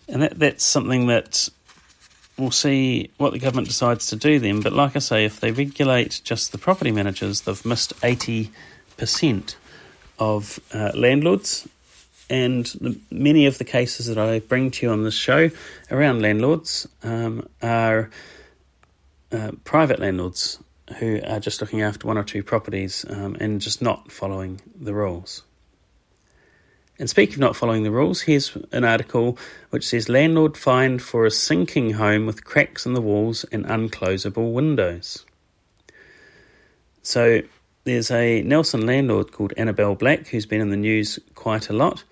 And 0.08 0.22
that, 0.22 0.40
that's 0.40 0.64
something 0.64 1.08
that 1.08 1.50
we'll 2.38 2.52
see 2.52 3.10
what 3.18 3.34
the 3.34 3.40
government 3.40 3.68
decides 3.68 4.08
to 4.08 4.16
do 4.16 4.40
then. 4.40 4.62
But 4.62 4.74
like 4.74 4.96
I 4.96 5.00
say, 5.00 5.26
if 5.26 5.40
they 5.40 5.52
regulate 5.52 6.22
just 6.24 6.52
the 6.52 6.58
property 6.58 6.92
managers, 6.92 7.42
they've 7.42 7.66
missed 7.66 8.00
80% 8.02 9.56
of 10.20 10.60
uh, 10.74 10.92
landlords 10.94 11.68
and 12.30 12.66
the, 12.66 13.00
many 13.12 13.46
of 13.46 13.58
the 13.58 13.64
cases 13.64 14.08
that 14.08 14.18
I 14.18 14.40
bring 14.40 14.72
to 14.72 14.86
you 14.86 14.92
on 14.92 15.04
this 15.04 15.14
show 15.14 15.50
around 15.92 16.22
landlords 16.22 16.88
um, 17.04 17.48
are 17.62 18.10
uh, 19.32 19.52
private 19.64 20.00
landlords 20.00 20.60
who 21.00 21.20
are 21.26 21.40
just 21.40 21.62
looking 21.62 21.82
after 21.82 22.08
one 22.08 22.18
or 22.18 22.24
two 22.24 22.44
properties 22.44 23.06
um, 23.10 23.36
and 23.40 23.62
just 23.62 23.82
not 23.82 24.12
following 24.12 24.62
the 24.80 24.94
rules. 24.94 25.44
And 27.00 27.10
speaking 27.10 27.36
of 27.36 27.40
not 27.40 27.56
following 27.56 27.84
the 27.84 27.92
rules, 27.92 28.22
here's 28.22 28.56
an 28.72 28.84
article 28.84 29.38
which 29.70 29.88
says 29.88 30.10
landlord 30.10 30.58
fined 30.58 31.02
for 31.02 31.26
a 31.26 31.32
sinking 31.32 31.92
home 31.92 32.26
with 32.26 32.44
cracks 32.44 32.86
in 32.86 32.94
the 32.94 33.02
walls 33.02 33.44
and 33.52 33.66
unclosable 33.66 34.52
windows. 34.52 35.26
So 37.04 37.42
there's 37.88 38.12
a 38.12 38.42
Nelson 38.42 38.86
landlord 38.86 39.32
called 39.32 39.54
Annabelle 39.56 39.96
Black 39.96 40.28
who's 40.28 40.46
been 40.46 40.60
in 40.60 40.72
the 40.72 40.78
news 40.78 41.20
quite 41.36 41.70
a 41.70 41.74
lot. 41.74 42.04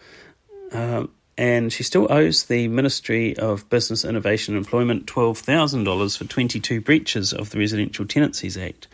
Um, 0.71 1.11
and 1.37 1.71
she 1.71 1.83
still 1.83 2.07
owes 2.09 2.45
the 2.45 2.69
Ministry 2.69 3.37
of 3.37 3.69
Business, 3.69 4.05
Innovation 4.05 4.55
and 4.55 4.65
Employment 4.65 5.05
$12,000 5.05 6.17
for 6.17 6.23
22 6.23 6.79
breaches 6.79 7.33
of 7.33 7.49
the 7.49 7.59
Residential 7.59 8.05
Tenancies 8.05 8.55
Act 8.55 8.87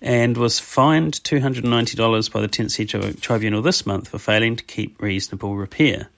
and 0.00 0.36
was 0.36 0.60
fined 0.60 1.14
$290 1.24 2.32
by 2.32 2.40
the 2.40 2.46
Tenancy 2.46 2.84
Tribunal 2.84 3.60
this 3.60 3.84
month 3.84 4.08
for 4.08 4.18
failing 4.18 4.54
to 4.54 4.62
keep 4.62 5.02
reasonable 5.02 5.56
repair. 5.56 6.08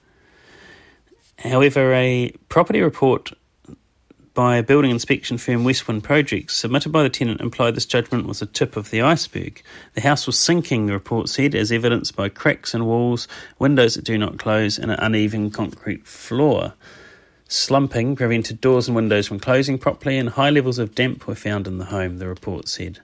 However, 1.39 1.93
a 1.95 2.31
property 2.47 2.81
report 2.81 3.31
by 4.35 4.57
a 4.57 4.63
building 4.63 4.91
inspection 4.91 5.39
firm 5.39 5.63
Westwind 5.63 6.03
Projects, 6.03 6.53
submitted 6.53 6.91
by 6.91 7.01
the 7.01 7.09
tenant, 7.09 7.41
implied 7.41 7.73
this 7.73 7.87
judgment 7.87 8.27
was 8.27 8.39
the 8.39 8.45
tip 8.45 8.75
of 8.75 8.91
the 8.91 9.01
iceberg. 9.01 9.63
The 9.95 10.01
house 10.01 10.27
was 10.27 10.37
sinking, 10.37 10.85
the 10.85 10.93
report 10.93 11.29
said, 11.29 11.55
as 11.55 11.71
evidenced 11.71 12.15
by 12.15 12.29
cracks 12.29 12.75
in 12.75 12.85
walls, 12.85 13.27
windows 13.57 13.95
that 13.95 14.05
do 14.05 14.17
not 14.17 14.37
close, 14.37 14.77
and 14.77 14.91
an 14.91 14.99
uneven 14.99 15.49
concrete 15.49 16.05
floor. 16.05 16.73
Slumping 17.47 18.15
prevented 18.15 18.61
doors 18.61 18.87
and 18.87 18.95
windows 18.95 19.25
from 19.25 19.39
closing 19.39 19.79
properly, 19.79 20.17
and 20.17 20.29
high 20.29 20.51
levels 20.51 20.77
of 20.77 20.93
damp 20.93 21.25
were 21.25 21.33
found 21.33 21.65
in 21.65 21.79
the 21.79 21.85
home, 21.85 22.17
the 22.17 22.27
report 22.27 22.67
said. 22.67 22.99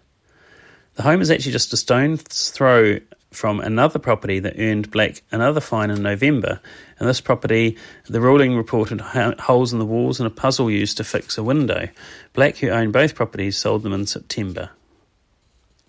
The 0.96 1.04
home 1.04 1.22
is 1.22 1.32
actually 1.32 1.54
just 1.54 1.74
a 1.74 1.78
stone's 1.78 2.50
throw 2.52 3.00
from 3.32 3.62
another 3.62 3.98
property 3.98 4.40
that 4.40 4.60
earned 4.60 4.92
Black 4.92 5.24
another 5.32 5.62
fine 5.62 5.90
in 5.90 6.02
November. 6.02 6.60
And 7.00 7.08
this 7.08 7.22
property, 7.22 7.78
the 8.06 8.22
ruling 8.22 8.56
reported 8.56 9.02
holes 9.02 9.74
in 9.74 9.80
the 9.80 9.86
walls 9.86 10.20
and 10.20 10.28
a 10.28 10.32
puzzle 10.32 10.70
used 10.70 10.98
to 10.98 11.04
fix 11.04 11.38
a 11.38 11.44
window. 11.44 11.88
Black, 12.34 12.58
who 12.58 12.70
owned 12.70 12.94
both 12.94 13.16
properties, 13.16 13.58
sold 13.58 13.84
them 13.84 13.94
in 13.94 14.06
September. 14.06 14.70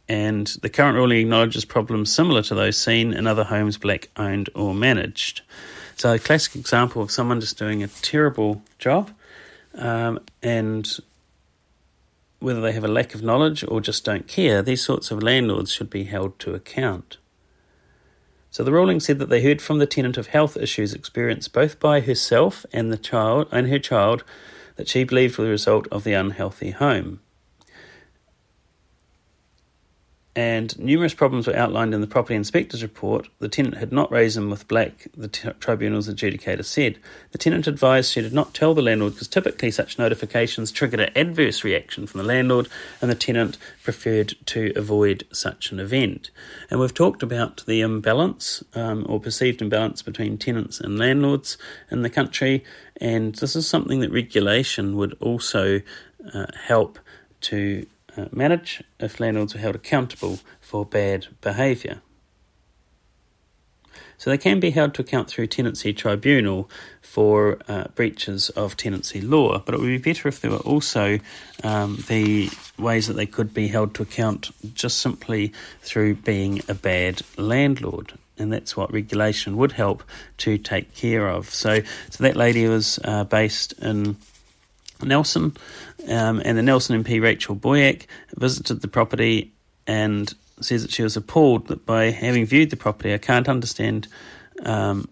And 0.09 0.47
the 0.63 0.69
current 0.69 0.97
ruling 0.97 1.19
acknowledges 1.19 1.65
problems 1.65 2.13
similar 2.13 2.43
to 2.43 2.55
those 2.55 2.79
seen 2.79 3.13
in 3.13 3.27
other 3.27 3.45
homes 3.45 3.77
Black 3.77 4.09
owned 4.17 4.49
or 4.55 4.75
managed. 4.75 5.43
So, 5.97 6.15
a 6.15 6.19
classic 6.19 6.57
example 6.57 7.03
of 7.03 7.11
someone 7.11 7.41
just 7.41 7.59
doing 7.59 7.83
a 7.83 7.89
terrible 7.89 8.63
job 8.79 9.11
um, 9.75 10.21
and 10.43 10.99
whether 12.41 12.61
they 12.61 12.73
have 12.73 12.85
a 12.85 12.89
lack 12.89 13.15
of 13.15 13.23
knowledge 13.23 13.65
or 13.67 13.81
just 13.81 14.05
don't 14.05 14.27
care, 14.27 14.63
these 14.63 14.83
sorts 14.83 15.11
of 15.11 15.23
landlords 15.23 15.73
should 15.73 15.91
be 15.91 16.05
held 16.05 16.39
to 16.41 16.55
account. 16.55 17.19
So 18.53 18.63
the 18.63 18.73
ruling 18.73 19.01
said 19.01 19.19
that 19.19 19.31
they 19.31 19.43
heard 19.43 19.63
from 19.63 19.79
the 19.79 19.87
tenant 19.87 20.19
of 20.19 20.27
health 20.27 20.59
issues 20.59 20.93
experienced 20.93 21.55
both 21.55 21.81
by 21.81 22.01
herself 22.01 22.67
and 22.71 22.93
the 22.93 22.99
child 22.99 23.49
and 23.51 23.67
her 23.69 23.79
child 23.79 24.25
that 24.77 24.89
she 24.89 25.05
believed 25.05 25.39
were 25.39 25.45
the 25.45 25.51
result 25.51 25.89
of 25.91 26.05
the 26.05 26.13
unhealthy 26.13 26.73
home. 26.73 27.21
And 30.35 30.79
numerous 30.79 31.13
problems 31.13 31.47
were 31.47 31.57
outlined 31.57 31.93
in 31.93 32.01
the 32.01 32.07
property 32.07 32.35
inspector's 32.35 32.83
report. 32.83 33.29
The 33.39 33.51
tenant 33.51 33.77
had 33.77 33.93
not 33.93 34.11
raised 34.11 34.37
them 34.37 34.49
with 34.49 34.67
Black, 34.67 35.09
the 35.15 35.29
t- 35.29 35.51
tribunal's 35.61 36.09
adjudicator 36.09 36.65
said. 36.65 36.99
The 37.33 37.39
tenant 37.39 37.67
advised 37.67 38.11
she 38.11 38.23
did 38.23 38.33
not 38.33 38.55
tell 38.55 38.73
the 38.73 38.81
landlord 38.81 39.13
because 39.13 39.29
typically 39.29 39.71
such 39.71 39.99
notifications 39.99 40.73
triggered 40.73 41.01
an 41.01 41.11
adverse 41.15 41.65
reaction 41.65 42.07
from 42.07 42.19
the 42.19 42.27
landlord, 42.27 42.69
and 43.03 43.11
the 43.11 43.15
tenant 43.15 43.59
preferred 43.83 44.35
to 44.47 44.73
avoid 44.75 45.25
such 45.33 45.71
an 45.71 45.79
event. 45.79 46.31
And 46.71 46.81
we've 46.81 46.95
talked 46.95 47.23
about 47.23 47.63
the 47.67 47.83
imbalance 47.83 48.65
um, 48.75 49.05
or 49.09 49.21
perceived 49.21 49.61
imbalance 49.61 50.01
between 50.01 50.39
tenants 50.39 50.81
and 50.81 50.99
landlords 50.99 51.59
in 51.91 52.01
the 52.01 52.11
country, 52.11 52.65
and 52.97 53.35
this 53.35 53.55
is 53.55 53.69
something 53.69 54.01
that 54.01 54.11
regulation 54.11 54.97
would 54.97 55.15
also 55.21 55.83
uh, 56.33 56.47
help 56.55 56.99
to 57.43 57.87
manage 58.31 58.83
if 58.99 59.21
landlords 59.21 59.55
are 59.55 59.59
held 59.59 59.75
accountable 59.75 60.39
for 60.61 60.85
bad 60.85 61.27
behaviour. 61.41 62.01
So 64.23 64.31
they 64.31 64.39
can 64.39 64.61
be 64.61 64.71
held 64.71 64.95
to 64.95 65.03
account 65.03 65.29
through 65.29 65.49
tenancy 65.49 65.93
tribunal 65.93 66.71
for 67.01 67.59
uh, 67.67 67.89
breaches 67.97 68.51
of 68.51 68.77
tenancy 68.77 69.21
law, 69.21 69.59
but 69.59 69.75
it 69.75 69.81
would 69.81 69.89
be 69.89 69.99
better 69.99 70.29
if 70.29 70.41
there 70.41 70.53
were 70.53 70.59
also 70.59 71.19
um, 71.65 72.05
the 72.07 72.49
ways 72.79 73.09
that 73.09 73.15
they 73.15 73.27
could 73.27 73.53
be 73.53 73.67
held 73.67 73.95
to 73.95 74.03
account 74.05 74.53
just 74.75 74.99
simply 74.99 75.53
through 75.81 76.15
being 76.15 76.61
a 76.69 76.75
bad 76.75 77.23
landlord. 77.37 78.13
And 78.39 78.53
that's 78.53 78.77
what 78.77 78.93
regulation 78.93 79.57
would 79.57 79.73
help 79.73 80.05
to 80.39 80.57
take 80.57 80.95
care 80.95 81.29
of. 81.29 81.51
So, 81.51 81.81
so 82.11 82.23
that 82.23 82.37
lady 82.37 82.69
was 82.69 83.01
uh, 83.03 83.25
based 83.25 83.73
in 83.83 84.17
Nelson, 85.07 85.57
um, 86.09 86.43
and 86.45 86.57
the 86.57 86.63
Nelson 86.63 87.03
MP 87.03 87.21
Rachel 87.21 87.57
Boyack 87.57 88.07
visited 88.37 88.81
the 88.81 88.89
property 88.89 89.53
and 89.87 90.33
says 90.61 90.83
that 90.83 90.93
she 90.93 91.03
was 91.03 91.17
appalled 91.17 91.69
that 91.69 91.85
by 91.87 92.11
having 92.11 92.47
viewed 92.47 92.71
the 92.71 92.77
property, 92.77 93.13
I 93.13 93.19
can't 93.19 93.49
understand 93.49 94.09
um, 94.65 95.09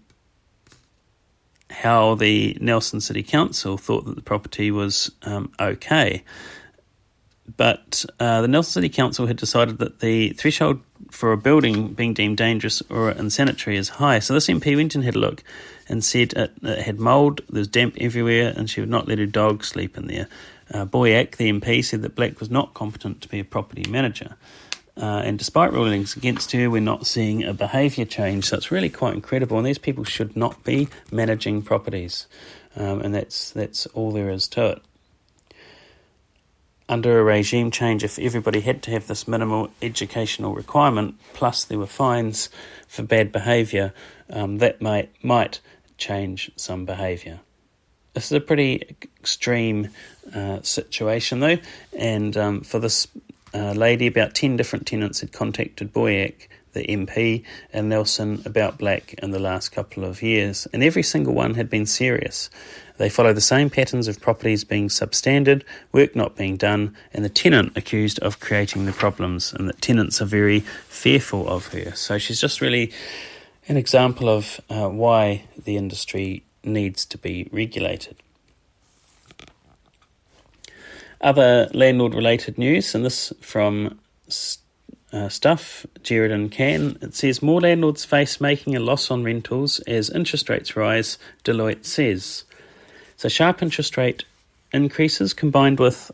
how 1.71 2.15
the 2.15 2.57
Nelson 2.61 3.01
City 3.01 3.23
Council 3.23 3.77
thought 3.77 4.05
that 4.07 4.17
the 4.17 4.23
property 4.23 4.71
was 4.71 5.11
um, 5.23 5.53
okay. 5.61 6.23
But 7.57 8.05
uh, 8.19 8.43
the 8.43 8.49
Nelson 8.49 8.83
City 8.83 8.89
Council 8.89 9.27
had 9.27 9.37
decided 9.37 9.79
that 9.79 10.01
the 10.01 10.31
threshold 10.31 10.81
for 11.11 11.33
a 11.33 11.37
building 11.37 11.89
being 11.95 12.15
deemed 12.15 12.37
dangerous 12.37 12.83
or 12.91 13.11
unsanitary 13.11 13.77
is 13.77 13.89
high. 13.89 14.19
So 14.19 14.35
this 14.35 14.49
MP 14.49 14.77
went 14.77 14.95
and 14.95 15.05
had 15.05 15.17
a 15.17 15.19
look 15.19 15.43
and 15.89 16.05
said 16.05 16.33
it, 16.35 16.53
it 16.63 16.83
had 16.83 17.01
mould, 17.01 17.43
there's 17.49 17.69
damp 17.69 17.97
everywhere, 18.01 18.53
and 18.57 18.71
she 18.71 18.81
would 18.81 18.91
not 18.91 19.09
let 19.09 19.19
her 19.19 19.27
dog 19.27 19.65
sleep 19.65 19.97
in 19.99 20.07
there. 20.07 20.29
Uh, 20.73 20.87
Boyack, 20.87 21.37
the 21.37 21.51
MP, 21.51 21.85
said 21.85 22.03
that 22.03 22.15
Black 22.15 22.39
was 22.39 22.51
not 22.51 22.75
competent 22.75 23.21
to 23.23 23.29
be 23.29 23.41
a 23.41 23.45
property 23.45 23.85
manager. 23.91 24.37
Uh, 24.97 25.23
and 25.25 25.39
despite 25.39 25.73
rulings 25.73 26.17
against 26.17 26.53
her, 26.53 26.69
we're 26.69 26.81
not 26.81 27.07
seeing 27.07 27.43
a 27.43 27.55
behaviour 27.55 28.05
change. 28.05 28.45
So 28.45 28.57
it's 28.57 28.71
really 28.71 28.91
quite 28.91 29.15
incredible. 29.15 29.57
And 29.57 29.67
these 29.67 29.79
people 29.79 30.05
should 30.05 30.37
not 30.37 30.63
be 30.63 30.89
managing 31.11 31.63
properties. 31.63 32.27
Um, 32.77 33.01
and 33.01 33.15
that's, 33.15 33.51
that's 33.51 33.87
all 33.87 34.13
there 34.13 34.31
is 34.31 34.47
to 34.49 34.67
it. 34.73 34.83
Under 36.91 37.21
a 37.21 37.23
regime 37.23 37.71
change, 37.71 38.03
if 38.03 38.19
everybody 38.19 38.63
had 38.63 38.83
to 38.83 38.91
have 38.91 39.07
this 39.07 39.29
minimal 39.29 39.71
educational 39.81 40.57
requirement, 40.57 41.15
plus 41.35 41.63
there 41.63 41.79
were 41.79 41.87
fines 41.87 42.49
for 42.89 43.05
bad 43.05 43.31
behaviour, 43.31 43.95
um, 44.29 44.59
that 44.59 44.83
might, 44.83 45.09
might 45.23 45.61
change 45.99 46.51
some 46.57 46.85
behaviour. 46.85 47.39
This 48.15 48.25
is 48.25 48.33
a 48.33 48.41
pretty 48.41 48.97
extreme 49.21 49.91
uh, 50.35 50.63
situation, 50.63 51.39
though, 51.39 51.59
and 51.97 52.37
um, 52.37 52.63
for 52.63 52.81
this 52.81 53.07
uh, 53.55 53.71
lady, 53.71 54.09
about 54.09 54.35
10 54.35 54.57
different 54.57 54.89
tenants 54.89 55.21
had 55.21 55.31
contacted 55.31 55.93
Boyack, 55.93 56.49
the 56.73 56.85
MP, 56.85 57.45
and 57.73 57.89
Nelson 57.89 58.43
about 58.45 58.79
Black 58.79 59.15
in 59.15 59.31
the 59.31 59.39
last 59.39 59.69
couple 59.69 60.05
of 60.05 60.23
years, 60.25 60.67
and 60.73 60.83
every 60.83 61.05
single 61.05 61.35
one 61.35 61.55
had 61.55 61.71
been 61.71 61.87
serious. 61.87 62.51
They 63.01 63.09
follow 63.09 63.33
the 63.33 63.41
same 63.41 63.71
patterns 63.71 64.09
of 64.09 64.21
properties 64.21 64.63
being 64.63 64.89
substandard, 64.89 65.63
work 65.91 66.15
not 66.15 66.37
being 66.37 66.59
done, 66.59 66.95
and 67.15 67.25
the 67.25 67.31
tenant 67.31 67.75
accused 67.75 68.19
of 68.19 68.41
creating 68.41 68.85
the 68.85 68.93
problems, 68.93 69.55
and 69.55 69.67
that 69.71 69.81
tenants 69.81 70.21
are 70.21 70.27
very 70.27 70.61
fearful 70.87 71.49
of 71.49 71.69
her. 71.69 71.93
So 71.95 72.19
she's 72.19 72.39
just 72.39 72.61
really 72.61 72.93
an 73.69 73.79
example 73.79 74.29
of 74.29 74.61
uh, 74.69 74.91
why 74.91 75.45
the 75.65 75.79
industry 75.79 76.43
needs 76.63 77.07
to 77.07 77.17
be 77.17 77.49
regulated. 77.53 78.17
Other 81.23 81.71
landlord 81.73 82.15
related 82.15 82.59
news, 82.59 82.95
and 82.95 83.03
this 83.03 83.33
from 83.41 83.99
uh, 85.11 85.31
Stuff, 85.31 85.87
Jared 86.03 86.33
and 86.33 86.53
Can, 86.53 86.99
it 87.01 87.15
says 87.15 87.41
more 87.41 87.63
landlords 87.63 88.05
face 88.05 88.43
making 88.43 88.77
a 88.77 88.81
loss 88.81 89.11
on 89.11 89.25
rentals 89.25 89.81
as 89.87 90.11
interest 90.11 90.51
rates 90.51 90.77
rise, 90.77 91.17
Deloitte 91.45 91.87
says. 91.87 92.45
So, 93.21 93.29
sharp 93.29 93.61
interest 93.61 93.99
rate 93.99 94.25
increases 94.73 95.35
combined 95.35 95.79
with 95.79 96.11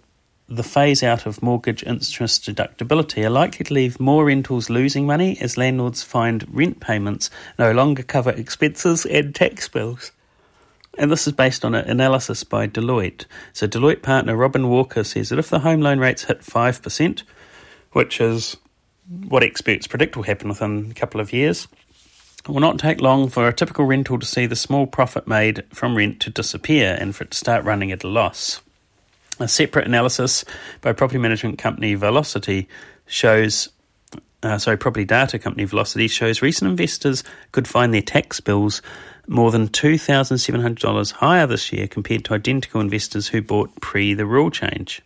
the 0.49 0.65
phase 0.65 1.05
out 1.05 1.25
of 1.25 1.41
mortgage 1.41 1.85
interest 1.85 2.47
deductibility 2.47 3.25
are 3.25 3.31
likely 3.31 3.65
to 3.65 3.75
leave 3.75 4.01
more 4.01 4.25
rentals 4.25 4.69
losing 4.69 5.07
money 5.07 5.39
as 5.41 5.57
landlords 5.57 6.03
find 6.03 6.45
rent 6.53 6.81
payments 6.81 7.31
no 7.61 7.71
longer 7.71 8.03
cover 8.03 8.31
expenses 8.31 9.07
and 9.07 9.37
tax 9.37 9.69
bills. 9.69 10.11
And 10.99 11.13
this 11.13 11.29
is 11.29 11.33
based 11.33 11.65
on 11.65 11.77
an 11.77 11.89
analysis 11.89 12.43
by 12.43 12.67
Deloitte. 12.67 13.27
So, 13.53 13.69
Deloitte 13.69 14.03
partner 14.03 14.37
Robyn 14.37 14.69
Walker 14.69 15.05
says 15.05 15.29
that 15.29 15.39
if 15.39 15.49
the 15.49 15.61
home 15.61 15.83
loan 15.83 16.01
rates 16.01 16.25
hit 16.25 16.41
5%, 16.41 17.23
which 17.93 18.21
is 18.21 18.57
what 19.29 19.45
experts 19.45 19.87
predict 19.87 20.17
will 20.17 20.25
happen 20.25 20.49
within 20.49 20.91
a 20.91 20.95
couple 20.95 21.21
of 21.21 21.33
years, 21.33 21.69
it 22.47 22.53
will 22.53 22.61
not 22.61 22.79
take 22.79 23.01
long 23.01 23.29
for 23.29 23.49
a 23.49 23.53
typical 23.53 23.87
rental 23.87 24.21
to 24.21 24.27
see 24.27 24.47
the 24.47 24.55
small 24.55 24.87
profit 24.87 25.27
made 25.27 25.65
from 25.75 25.97
rent 25.97 26.21
to 26.21 26.31
disappear 26.31 26.97
and 27.01 27.15
for 27.15 27.25
it 27.25 27.33
to 27.33 27.37
start 27.37 27.65
running 27.65 27.91
at 27.91 28.05
a 28.05 28.09
loss. 28.09 28.61
A 29.41 29.49
separate 29.49 29.87
analysis 29.87 30.45
by 30.81 30.93
property 30.93 31.19
management 31.19 31.59
company 31.59 31.95
Valocity 31.95 32.69
shows, 33.07 33.69
uh, 34.45 34.59
sorry, 34.59 34.79
property 34.79 35.05
data 35.05 35.41
company 35.41 35.65
Valocity 35.65 36.09
shows 36.09 36.41
recent 36.41 36.71
investors 36.71 37.25
could 37.51 37.67
find 37.67 37.93
their 37.93 38.01
tax 38.01 38.41
bills 38.41 38.81
more 39.27 39.51
than 39.51 39.69
$2,700 39.69 41.13
higher 41.13 41.49
this 41.49 41.73
year 41.73 41.89
compared 41.89 42.25
to 42.27 42.35
identical 42.35 42.81
investors 42.81 43.27
who 43.27 43.43
bought 43.43 43.81
pre 43.81 44.15
the 44.15 44.25
rule 44.25 44.51
change. 44.51 45.03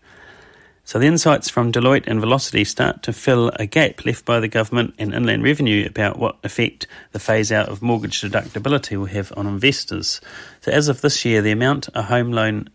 So 0.90 0.98
the 0.98 1.06
insights 1.06 1.48
from 1.48 1.70
Deloitte 1.70 2.08
and 2.08 2.20
Valocity 2.20 2.64
start 2.64 3.04
to 3.04 3.12
fill 3.12 3.52
a 3.54 3.64
gap 3.64 4.04
left 4.04 4.24
by 4.24 4.40
the 4.40 4.48
government 4.48 4.92
and 4.98 5.14
inland 5.14 5.44
revenue 5.44 5.86
about 5.86 6.18
what 6.18 6.38
effect 6.42 6.88
the 7.12 7.20
phase 7.20 7.52
out 7.52 7.68
of 7.68 7.80
mortgage 7.80 8.20
deductibility 8.20 8.98
will 8.98 9.06
have 9.06 9.32
on 9.36 9.46
investors. 9.46 10.20
So 10.62 10.72
as 10.72 10.88
of 10.88 11.00
this 11.00 11.24
year, 11.24 11.42
the 11.42 11.52
amount 11.52 11.90
a 11.94 12.02
home 12.02 12.32
loan 12.32 12.70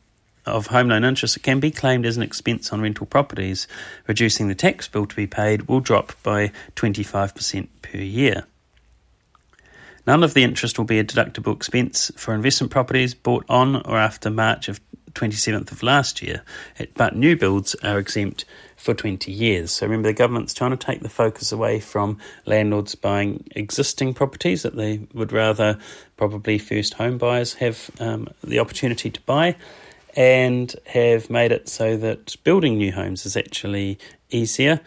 of 0.45 0.67
home 0.67 0.87
loan 0.87 1.03
interest 1.03 1.43
can 1.43 1.59
be 1.59 1.71
claimed 1.71 2.05
as 2.05 2.15
an 2.15 2.23
expense 2.23 2.71
on 2.71 2.79
rental 2.79 3.05
properties, 3.05 3.67
reducing 4.07 4.47
the 4.47 4.55
tax 4.55 4.87
bill 4.87 5.05
to 5.07 5.15
be 5.17 5.27
paid, 5.27 5.63
will 5.63 5.81
drop 5.81 6.13
by 6.23 6.53
25% 6.77 7.67
per 7.81 7.97
year. 7.97 8.45
None 10.07 10.23
of 10.23 10.33
the 10.33 10.43
interest 10.43 10.77
will 10.77 10.85
be 10.85 10.99
a 10.99 11.03
deductible 11.03 11.53
expense 11.53 12.13
for 12.15 12.33
investment 12.33 12.71
properties 12.71 13.13
bought 13.13 13.43
on 13.49 13.75
or 13.75 13.97
after 13.97 14.29
March 14.29 14.69
of 14.69 14.79
27th 15.15 15.71
of 15.71 15.81
last 15.81 16.21
year, 16.21 16.43
but 16.95 17.15
new 17.15 17.35
builds 17.35 17.75
are 17.75 17.97
exempt 17.97 18.45
for 18.75 18.93
20 18.93 19.31
years. 19.31 19.71
So 19.71 19.85
remember, 19.85 20.09
the 20.09 20.13
government's 20.13 20.53
trying 20.53 20.71
to 20.71 20.77
take 20.77 21.01
the 21.01 21.09
focus 21.09 21.51
away 21.51 21.79
from 21.79 22.19
landlords 22.45 22.93
buying 22.93 23.47
existing 23.55 24.13
properties 24.13 24.63
that 24.63 24.75
they 24.75 25.07
would 25.13 25.31
rather 25.31 25.79
probably 26.17 26.57
first 26.57 26.93
home 26.93 27.17
buyers 27.17 27.55
have 27.55 27.89
um, 27.99 28.27
the 28.43 28.59
opportunity 28.59 29.09
to 29.09 29.21
buy 29.21 29.55
and 30.15 30.75
have 30.85 31.29
made 31.29 31.51
it 31.51 31.67
so 31.67 31.97
that 31.97 32.35
building 32.43 32.77
new 32.77 32.91
homes 32.91 33.25
is 33.25 33.35
actually 33.35 33.97
easier 34.29 34.79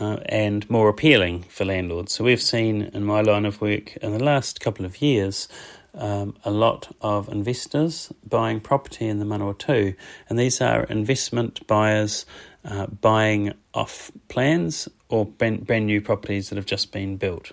uh, 0.00 0.16
and 0.26 0.68
more 0.68 0.88
appealing 0.88 1.42
for 1.44 1.64
landlords. 1.64 2.12
So 2.12 2.24
we've 2.24 2.42
seen 2.42 2.82
in 2.82 3.04
my 3.04 3.20
line 3.20 3.44
of 3.44 3.60
work 3.60 3.96
in 3.96 4.12
the 4.12 4.24
last 4.24 4.60
couple 4.60 4.84
of 4.84 5.00
years 5.00 5.48
um, 5.94 6.36
a 6.44 6.50
lot 6.50 6.94
of 7.00 7.28
investors 7.28 8.12
buying 8.28 8.60
property 8.60 9.06
in 9.06 9.18
the 9.18 9.24
Manawatu, 9.24 9.94
and 10.28 10.38
these 10.38 10.60
are 10.60 10.84
investment 10.84 11.66
buyers 11.66 12.26
uh, 12.64 12.86
buying 12.86 13.52
off 13.72 14.10
plans 14.28 14.88
or 15.08 15.26
brand, 15.26 15.66
brand 15.66 15.86
new 15.86 16.00
properties 16.00 16.48
that 16.48 16.56
have 16.56 16.66
just 16.66 16.92
been 16.92 17.16
built. 17.16 17.52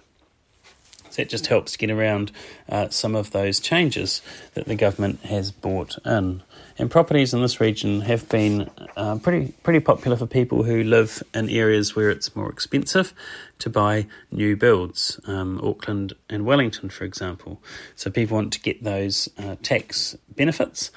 So 1.09 1.21
it 1.21 1.29
just 1.29 1.47
helps 1.47 1.75
get 1.75 1.91
around 1.91 2.31
uh, 2.69 2.87
some 2.89 3.15
of 3.15 3.31
those 3.31 3.59
changes 3.59 4.21
that 4.53 4.65
the 4.65 4.75
government 4.75 5.21
has 5.25 5.51
brought 5.51 5.97
in. 6.05 6.41
And 6.81 6.89
properties 6.89 7.31
in 7.31 7.43
this 7.43 7.61
region 7.61 8.01
have 8.01 8.27
been 8.27 8.67
uh, 8.97 9.19
pretty 9.19 9.53
pretty 9.61 9.81
popular 9.81 10.17
for 10.17 10.25
people 10.25 10.63
who 10.63 10.83
live 10.83 11.21
in 11.31 11.47
areas 11.47 11.95
where 11.95 12.09
it's 12.09 12.35
more 12.35 12.49
expensive 12.49 13.13
to 13.59 13.69
buy 13.69 14.07
new 14.31 14.55
builds, 14.55 15.19
um, 15.27 15.61
Auckland 15.63 16.13
and 16.27 16.43
Wellington, 16.43 16.89
for 16.89 17.03
example. 17.03 17.61
So 17.95 18.09
people 18.09 18.33
want 18.35 18.51
to 18.53 18.59
get 18.59 18.83
those 18.83 19.29
uh, 19.37 19.57
tax 19.61 20.17
benefits 20.35 20.89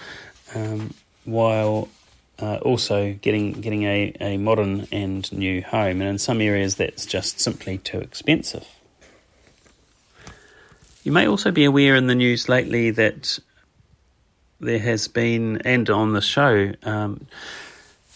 um, 0.54 0.94
while 1.26 1.90
uh, 2.38 2.60
also 2.62 3.12
getting 3.20 3.52
getting 3.52 3.82
a, 3.82 4.16
a 4.22 4.38
modern 4.38 4.88
and 4.90 5.30
new 5.34 5.60
home. 5.60 6.00
And 6.00 6.08
in 6.08 6.16
some 6.16 6.40
areas, 6.40 6.76
that's 6.76 7.04
just 7.04 7.40
simply 7.40 7.76
too 7.76 7.98
expensive. 7.98 8.66
You 11.02 11.12
may 11.12 11.28
also 11.28 11.50
be 11.50 11.66
aware 11.66 11.94
in 11.94 12.06
the 12.06 12.14
news 12.14 12.48
lately 12.48 12.90
that 12.92 13.38
there 14.64 14.78
has 14.78 15.08
been, 15.08 15.58
and 15.64 15.88
on 15.90 16.12
the 16.12 16.20
show, 16.20 16.72
um, 16.82 17.26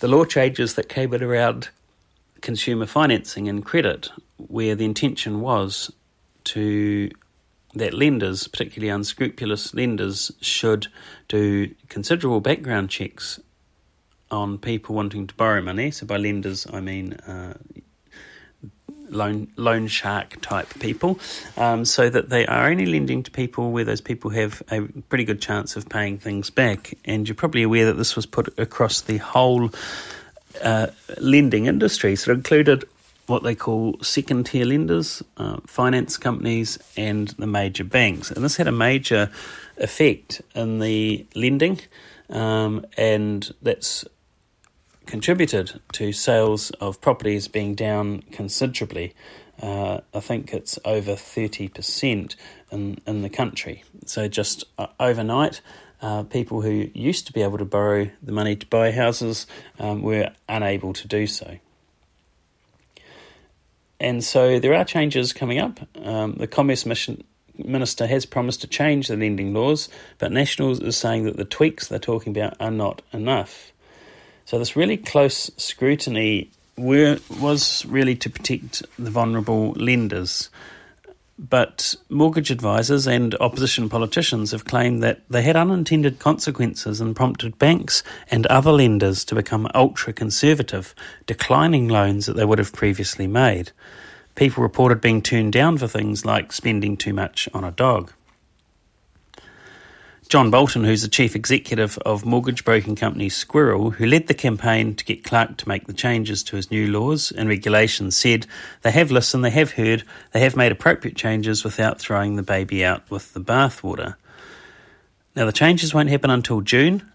the 0.01 0.09
law 0.09 0.25
changes 0.25 0.75
that 0.75 0.89
came 0.89 1.13
in 1.15 1.23
around 1.23 1.69
consumer 2.41 2.87
financing 2.87 3.49
and 3.49 3.65
credit, 3.65 4.11
where 4.37 4.75
the 4.75 4.85
intention 4.85 5.41
was 5.41 5.93
to 6.45 7.11
that 7.75 7.95
lenders, 7.95 8.49
particularly 8.49 8.89
unscrupulous 8.89 9.75
lenders, 9.75 10.33
should 10.41 10.87
do 11.29 11.75
considerable 11.89 12.41
background 12.41 12.91
checks 12.91 13.39
on 14.31 14.59
people 14.59 14.95
wanting 14.95 15.27
to 15.27 15.35
borrow 15.35 15.61
money. 15.61 15.91
So 15.91 16.07
by 16.07 16.17
lenders, 16.17 16.67
I 16.73 16.81
mean 16.81 17.15
uh, 17.15 17.55
loan 19.11 19.49
loan 19.57 19.87
shark 19.89 20.41
type 20.41 20.79
people, 20.81 21.19
um, 21.57 21.85
so 21.85 22.09
that 22.09 22.29
they 22.29 22.47
are 22.47 22.69
only 22.69 22.87
lending 22.87 23.23
to 23.23 23.31
people 23.31 23.71
where 23.71 23.85
those 23.85 24.01
people 24.01 24.31
have 24.31 24.63
a 24.71 24.83
pretty 25.09 25.25
good 25.25 25.41
chance 25.41 25.77
of 25.77 25.89
paying 25.89 26.19
things 26.19 26.51
back. 26.51 26.95
And 27.05 27.29
you're 27.29 27.35
probably 27.35 27.63
aware 27.63 27.87
that 27.87 27.97
this 27.97 28.17
was 28.17 28.27
put 28.27 28.59
across 28.59 29.03
the 29.03 29.19
whole 29.19 29.71
uh, 30.63 30.89
lending 31.19 31.67
industry, 31.67 32.17
so 32.17 32.33
it 32.33 32.35
included 32.35 32.85
what 33.27 33.43
they 33.43 33.55
call 33.55 33.95
second 34.03 34.47
tier 34.47 34.65
lenders, 34.65 35.23
uh, 35.37 35.59
finance 35.67 36.17
companies, 36.17 36.79
and 36.97 37.29
the 37.39 37.47
major 37.47 37.85
banks. 37.85 38.31
And 38.31 38.43
this 38.43 38.57
had 38.57 38.67
a 38.67 38.73
major 38.73 39.31
effect 39.77 40.41
in 40.55 40.79
the 40.79 41.27
lending, 41.35 41.79
um, 42.31 42.87
and 42.97 43.55
that's 43.61 44.07
contributed 45.09 45.81
to 45.93 46.13
sales 46.13 46.71
of 46.83 47.01
properties 47.01 47.49
being 47.49 47.75
down 47.75 48.23
considerably. 48.31 49.15
Uh, 49.61 50.01
I 50.13 50.21
think 50.21 50.53
it's 50.53 50.79
over 50.85 51.13
30% 51.13 52.37
in, 52.71 53.01
in 53.07 53.23
the 53.23 53.31
country. 53.31 53.83
So, 54.05 54.29
just 54.29 54.65
uh, 54.77 54.89
overnight, 55.01 55.63
uh, 56.03 56.25
people 56.25 56.61
who 56.61 56.91
used 56.95 57.27
to 57.27 57.33
be 57.33 57.43
able 57.43 57.59
to 57.59 57.65
borrow 57.65 58.11
the 58.23 58.33
money 58.33 58.55
to 58.55 58.67
buy 58.67 58.93
houses 58.93 59.47
um, 59.81 60.03
were 60.03 60.31
unable 60.49 60.93
to 60.93 61.09
do 61.09 61.27
so. 61.27 61.59
And 63.99 64.23
so, 64.23 64.61
there 64.61 64.75
are 64.75 64.85
changes 64.85 65.33
coming 65.33 65.59
up. 65.59 65.81
Um, 66.05 66.35
the 66.35 66.47
Commerce 66.47 66.85
Mission, 66.85 67.25
Minister 67.57 68.07
has 68.07 68.27
promised 68.27 68.61
to 68.61 68.67
change 68.67 69.09
the 69.09 69.17
lending 69.17 69.55
laws, 69.55 69.89
but 70.19 70.31
Nationals 70.33 70.81
is 70.81 70.99
saying 70.99 71.25
that 71.25 71.39
the 71.39 71.47
tweaks 71.47 71.89
they're 71.89 71.99
talking 71.99 72.37
about 72.37 72.55
are 72.61 72.71
not 72.71 73.01
enough. 73.13 73.73
So 74.49 74.59
this 74.59 74.77
really 74.77 74.97
close 74.97 75.51
scrutiny 75.59 76.49
were, 76.79 77.19
was 77.39 77.85
really 77.85 78.15
to 78.17 78.31
protect 78.31 78.83
the 78.99 79.11
vulnerable 79.11 79.73
lenders. 79.73 80.49
But 81.39 81.95
mortgage 82.09 82.51
advisors 82.51 83.07
and 83.07 83.35
opposition 83.43 83.91
politicians 83.91 84.53
have 84.53 84.65
claimed 84.65 85.03
that 85.03 85.21
they 85.29 85.43
had 85.43 85.55
unintended 85.55 86.19
consequences 86.19 86.99
and 86.99 87.15
prompted 87.15 87.59
banks 87.59 88.03
and 88.31 88.47
other 88.47 88.73
lenders 88.73 89.23
to 89.27 89.35
become 89.35 89.69
ultra 89.75 90.15
conservative, 90.15 90.95
declining 91.27 91.89
loans 91.89 92.25
that 92.25 92.37
they 92.37 92.47
would 92.47 92.59
have 92.59 92.73
previously 92.73 93.27
made. 93.27 93.73
People 94.35 94.63
reported 94.63 95.03
being 95.03 95.21
turned 95.21 95.53
down 95.53 95.77
for 95.77 95.89
things 95.89 96.25
like 96.25 96.55
spending 96.55 96.97
too 96.97 97.13
much 97.13 97.51
on 97.53 97.65
a 97.65 97.71
dog. 97.71 98.15
John 100.29 100.51
Bolton, 100.51 100.85
who's 100.85 101.01
the 101.01 101.09
chief 101.09 101.35
executive 101.35 101.97
of 102.05 102.27
mortgage 102.27 102.63
broking 102.63 102.95
company 102.95 103.31
Squirrel, 103.31 103.93
who 103.93 104.05
led 104.05 104.27
the 104.27 104.35
campaign 104.35 104.95
to 104.95 105.05
get 105.07 105.25
Clark 105.25 105.57
to 105.57 105.69
make 105.69 105.87
the 105.87 105.95
changes 105.95 106.43
to 106.45 106.57
his 106.57 106.71
new 106.71 106.87
laws 106.87 107.33
and 107.33 107.49
regulations, 107.49 108.15
said 108.15 108.47
they 108.83 108.91
have 108.91 109.11
listened, 109.11 109.43
they 109.43 109.49
have 109.49 109.73
heard, 109.73 110.05
they 110.33 110.41
have 110.41 110.55
made 110.55 110.71
appropriate 110.71 111.17
changes 111.17 111.65
without 111.65 111.99
throwing 111.99 112.37
the 112.37 112.43
baby 112.43 112.85
out 112.85 113.11
with 113.11 113.33
the 113.33 113.41
bathwater. 113.41 114.17
Now, 115.35 115.47
the 115.47 115.53
changes 115.53 115.95
won't 115.95 116.11
happen 116.11 116.29
until 116.29 116.61
June, 116.61 117.11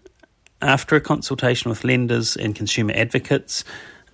after 0.60 0.96
a 0.96 1.00
consultation 1.00 1.68
with 1.68 1.84
lenders 1.84 2.36
and 2.36 2.52
consumer 2.52 2.94
advocates. 2.96 3.62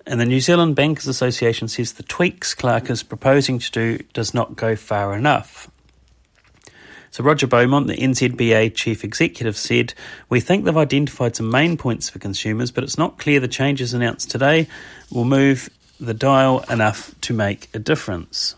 And 0.05 0.21
the 0.21 0.27
New 0.27 0.41
Zealand 0.41 0.75
Bankers 0.75 1.07
Association 1.07 1.67
says 1.69 1.93
the 1.93 2.03
tweaks 2.03 2.53
Clark 2.53 2.91
is 2.91 3.01
proposing 3.01 3.57
to 3.57 3.71
do 3.71 4.03
does 4.13 4.35
not 4.35 4.55
go 4.55 4.75
far 4.75 5.15
enough. 5.15 5.70
So 7.11 7.25
Roger 7.25 7.45
Beaumont, 7.45 7.87
the 7.87 7.97
NZBA 7.97 8.73
chief 8.73 9.03
executive, 9.03 9.57
said, 9.57 9.93
We 10.29 10.39
think 10.39 10.63
they've 10.63 10.77
identified 10.77 11.35
some 11.35 11.51
main 11.51 11.75
points 11.75 12.09
for 12.09 12.19
consumers, 12.19 12.71
but 12.71 12.85
it's 12.85 12.97
not 12.97 13.19
clear 13.19 13.41
the 13.41 13.49
changes 13.49 13.93
announced 13.93 14.31
today 14.31 14.67
will 15.11 15.25
move 15.25 15.69
the 15.99 16.13
dial 16.13 16.63
enough 16.69 17.13
to 17.21 17.33
make 17.33 17.67
a 17.73 17.79
difference. 17.79 18.55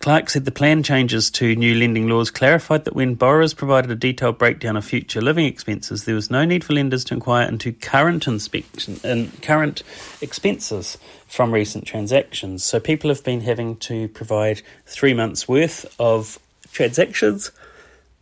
Clark 0.00 0.28
said 0.28 0.44
the 0.44 0.52
plan 0.52 0.82
changes 0.82 1.30
to 1.32 1.56
new 1.56 1.74
lending 1.74 2.08
laws 2.08 2.30
clarified 2.30 2.84
that 2.84 2.94
when 2.94 3.14
borrowers 3.14 3.54
provided 3.54 3.90
a 3.90 3.96
detailed 3.96 4.38
breakdown 4.38 4.76
of 4.76 4.84
future 4.84 5.20
living 5.20 5.46
expenses, 5.46 6.04
there 6.04 6.14
was 6.14 6.30
no 6.30 6.44
need 6.44 6.62
for 6.62 6.74
lenders 6.74 7.02
to 7.04 7.14
inquire 7.14 7.48
into 7.48 7.72
current 7.72 8.26
inspection 8.26 9.00
and 9.02 9.40
current 9.42 9.82
expenses 10.20 10.98
from 11.26 11.52
recent 11.52 11.86
transactions. 11.86 12.64
So 12.64 12.78
people 12.78 13.08
have 13.08 13.24
been 13.24 13.40
having 13.40 13.76
to 13.78 14.08
provide 14.08 14.62
three 14.84 15.14
months' 15.14 15.48
worth 15.48 15.86
of 15.98 16.38
transactions. 16.76 17.50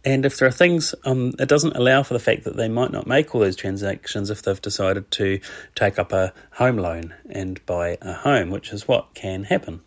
And 0.04 0.24
if 0.24 0.38
there 0.38 0.46
are 0.46 0.52
things, 0.52 0.94
um, 1.04 1.32
it 1.38 1.48
doesn't 1.48 1.76
allow 1.76 2.02
for 2.02 2.14
the 2.14 2.20
fact 2.20 2.44
that 2.44 2.56
they 2.56 2.68
might 2.68 2.92
not 2.92 3.06
make 3.06 3.34
all 3.34 3.40
those 3.40 3.56
transactions 3.56 4.30
if 4.30 4.42
they've 4.42 4.60
decided 4.60 5.10
to 5.12 5.40
take 5.74 5.98
up 5.98 6.12
a 6.12 6.32
home 6.52 6.76
loan 6.76 7.14
and 7.28 7.64
buy 7.66 7.98
a 8.00 8.12
home, 8.12 8.50
which 8.50 8.72
is 8.72 8.86
what 8.86 9.14
can 9.14 9.44
happen. 9.44 9.80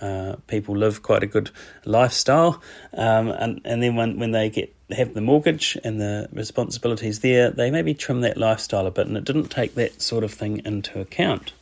Uh, 0.00 0.36
people 0.46 0.74
live 0.76 1.02
quite 1.02 1.22
a 1.22 1.26
good 1.26 1.50
lifestyle, 1.84 2.62
um, 2.94 3.28
and 3.28 3.60
and 3.66 3.82
then 3.82 3.96
when 3.96 4.18
when 4.18 4.30
they 4.30 4.48
get 4.48 4.74
have 4.92 5.12
the 5.12 5.20
mortgage 5.20 5.76
and 5.84 6.00
the 6.00 6.26
responsibilities 6.32 7.20
there, 7.20 7.50
they 7.50 7.70
maybe 7.70 7.92
trim 7.92 8.22
that 8.22 8.38
lifestyle 8.38 8.86
a 8.86 8.90
bit, 8.90 9.06
and 9.06 9.16
it 9.18 9.24
didn't 9.24 9.48
take 9.48 9.74
that 9.74 10.00
sort 10.00 10.24
of 10.24 10.32
thing 10.32 10.62
into 10.64 11.00
account. 11.00 11.52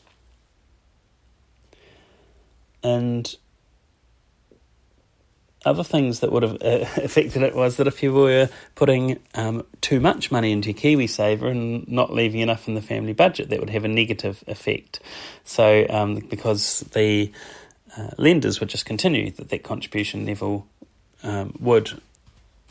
And 2.84 3.34
other 5.68 5.84
things 5.84 6.20
that 6.20 6.32
would 6.32 6.42
have 6.42 6.54
uh, 6.62 6.86
affected 7.02 7.42
it 7.42 7.54
was 7.54 7.76
that 7.76 7.86
if 7.86 8.02
you 8.02 8.12
were 8.12 8.48
putting 8.74 9.18
um, 9.34 9.64
too 9.80 10.00
much 10.00 10.30
money 10.30 10.52
into 10.52 10.72
KiwiSaver 10.72 11.50
and 11.50 11.86
not 11.88 12.12
leaving 12.12 12.40
enough 12.40 12.66
in 12.68 12.74
the 12.74 12.82
family 12.82 13.12
budget, 13.12 13.50
that 13.50 13.60
would 13.60 13.70
have 13.70 13.84
a 13.84 13.88
negative 13.88 14.42
effect. 14.46 15.00
So, 15.44 15.86
um, 15.88 16.16
because 16.16 16.80
the 16.92 17.32
uh, 17.96 18.10
lenders 18.16 18.60
would 18.60 18.68
just 18.68 18.86
continue 18.86 19.30
that 19.32 19.50
that 19.50 19.62
contribution 19.62 20.26
level 20.26 20.66
um, 21.22 21.54
would, 21.60 22.00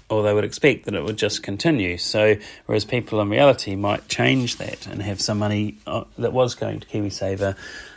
or 0.10 0.23
they 0.23 0.33
would 0.33 0.43
expect 0.43 0.86
that 0.86 0.95
it 0.95 1.03
would 1.03 1.17
just 1.17 1.43
continue. 1.43 1.97
So, 1.97 2.36
whereas 2.65 2.86
people 2.86 3.21
in 3.21 3.29
reality 3.29 3.75
might 3.75 4.07
change 4.07 4.57
that 4.57 4.88
and 4.88 5.01
have 5.01 5.21
some 5.21 5.38
money 5.38 5.77
uh, 5.86 6.05
that 6.17 6.33
was 6.33 6.55
going 6.55 6.79
to 6.79 6.88
KiwiSaver 6.88 7.55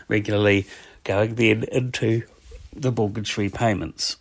regularly 0.09 0.67
going 1.05 1.37
then 1.37 1.65
into 1.65 2.25
the 2.75 2.93
mortgage 2.93 3.37
repayments. 3.37 4.17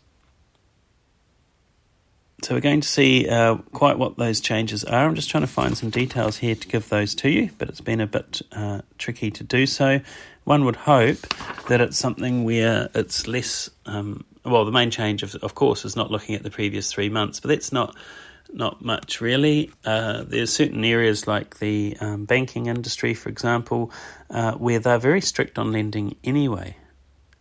So 2.41 2.55
we're 2.55 2.61
going 2.61 2.81
to 2.81 2.87
see 2.87 3.27
uh, 3.27 3.55
quite 3.73 3.97
what 3.97 4.17
those 4.17 4.39
changes 4.39 4.83
are. 4.83 5.05
I'm 5.05 5.15
just 5.15 5.29
trying 5.29 5.43
to 5.43 5.47
find 5.47 5.77
some 5.77 5.89
details 5.89 6.37
here 6.37 6.55
to 6.55 6.67
give 6.67 6.87
those 6.89 7.13
to 7.15 7.29
you, 7.29 7.49
but 7.57 7.69
it's 7.69 7.81
been 7.81 7.99
a 7.99 8.07
bit 8.07 8.41
uh, 8.51 8.81
tricky 8.97 9.29
to 9.31 9.43
do 9.43 9.65
so. 9.65 9.99
One 10.45 10.63
would 10.65 10.77
hope 10.77 11.19
that 11.67 11.81
it's 11.81 11.97
something 11.97 12.43
where 12.43 12.89
it's 12.95 13.27
less. 13.27 13.69
Um, 13.85 14.25
well, 14.45 14.63
the 14.63 14.71
main 14.71 14.89
change, 14.89 15.21
of, 15.21 15.35
of 15.35 15.53
course, 15.53 15.83
is 15.83 15.95
not 15.95 16.11
looking 16.11 16.33
at 16.35 16.43
the 16.43 16.49
previous 16.49 16.91
three 16.91 17.09
months, 17.09 17.39
but 17.39 17.49
that's 17.49 17.71
not 17.71 17.95
not 18.51 18.83
much 18.83 19.21
really. 19.21 19.69
Uh, 19.85 20.23
there's 20.23 20.51
certain 20.51 20.83
areas 20.83 21.27
like 21.27 21.59
the 21.59 21.95
um, 21.99 22.25
banking 22.25 22.65
industry, 22.65 23.13
for 23.13 23.29
example, 23.29 23.91
uh, 24.31 24.53
where 24.53 24.79
they're 24.79 24.97
very 24.97 25.21
strict 25.21 25.59
on 25.59 25.71
lending 25.71 26.15
anyway 26.23 26.75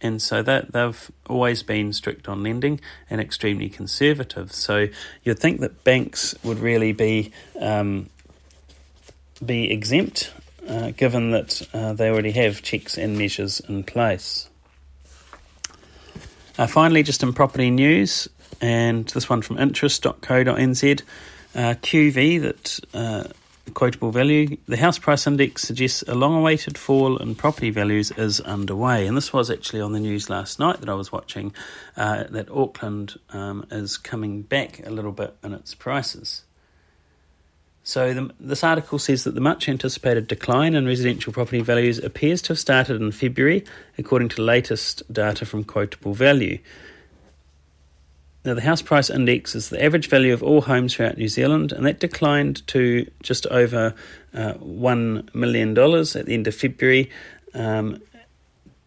and 0.00 0.22
so 0.22 0.42
that 0.42 0.72
they've 0.72 1.10
always 1.28 1.62
been 1.62 1.92
strict 1.92 2.28
on 2.28 2.42
lending 2.42 2.80
and 3.10 3.20
extremely 3.20 3.68
conservative. 3.68 4.52
So 4.52 4.88
you'd 5.24 5.38
think 5.38 5.60
that 5.60 5.84
banks 5.84 6.34
would 6.44 6.58
really 6.58 6.92
be 6.92 7.32
um, 7.60 8.08
be 9.44 9.70
exempt, 9.70 10.32
uh, 10.68 10.90
given 10.90 11.30
that 11.30 11.66
uh, 11.72 11.92
they 11.92 12.10
already 12.10 12.32
have 12.32 12.62
checks 12.62 12.98
and 12.98 13.16
measures 13.16 13.60
in 13.60 13.84
place. 13.84 14.48
Uh, 16.58 16.66
finally, 16.66 17.02
just 17.04 17.22
in 17.22 17.32
property 17.32 17.70
news, 17.70 18.28
and 18.60 19.06
this 19.08 19.28
one 19.28 19.42
from 19.42 19.58
interest.co.nz, 19.58 21.02
uh, 21.54 21.74
QV 21.74 22.42
that 22.42 22.80
quotable 23.74 24.10
value, 24.10 24.56
the 24.66 24.76
house 24.76 24.98
price 24.98 25.26
index 25.26 25.62
suggests 25.62 26.02
a 26.06 26.14
long 26.14 26.34
awaited 26.34 26.76
fall 26.76 27.16
in 27.18 27.34
property 27.34 27.70
values 27.70 28.10
is 28.12 28.40
underway. 28.40 29.06
And 29.06 29.16
this 29.16 29.32
was 29.32 29.50
actually 29.50 29.80
on 29.80 29.92
the 29.92 30.00
news 30.00 30.28
last 30.30 30.58
night 30.58 30.80
that 30.80 30.88
I 30.88 30.94
was 30.94 31.12
watching 31.12 31.54
uh, 31.96 32.24
that 32.30 32.50
Auckland 32.50 33.18
um, 33.30 33.66
is 33.70 33.96
coming 33.96 34.42
back 34.42 34.86
a 34.86 34.90
little 34.90 35.12
bit 35.12 35.36
in 35.42 35.52
its 35.52 35.74
prices. 35.74 36.44
So, 37.82 38.12
the, 38.12 38.30
this 38.38 38.62
article 38.62 38.98
says 38.98 39.24
that 39.24 39.34
the 39.34 39.40
much 39.40 39.66
anticipated 39.66 40.26
decline 40.26 40.74
in 40.74 40.84
residential 40.84 41.32
property 41.32 41.62
values 41.62 41.98
appears 41.98 42.42
to 42.42 42.48
have 42.48 42.58
started 42.58 43.00
in 43.00 43.12
February, 43.12 43.64
according 43.96 44.28
to 44.30 44.42
latest 44.42 45.10
data 45.10 45.46
from 45.46 45.64
Quotable 45.64 46.12
Value. 46.12 46.58
Now, 48.44 48.54
the 48.54 48.60
house 48.60 48.82
price 48.82 49.10
index 49.10 49.54
is 49.54 49.68
the 49.68 49.82
average 49.82 50.08
value 50.08 50.32
of 50.32 50.42
all 50.42 50.62
homes 50.62 50.94
throughout 50.94 51.18
New 51.18 51.28
Zealand, 51.28 51.72
and 51.72 51.84
that 51.84 51.98
declined 51.98 52.66
to 52.68 53.10
just 53.22 53.46
over 53.46 53.94
uh, 54.32 54.54
$1 54.54 55.34
million 55.34 55.70
at 55.76 56.26
the 56.26 56.34
end 56.34 56.46
of 56.46 56.54
February 56.54 57.10
um, 57.54 58.00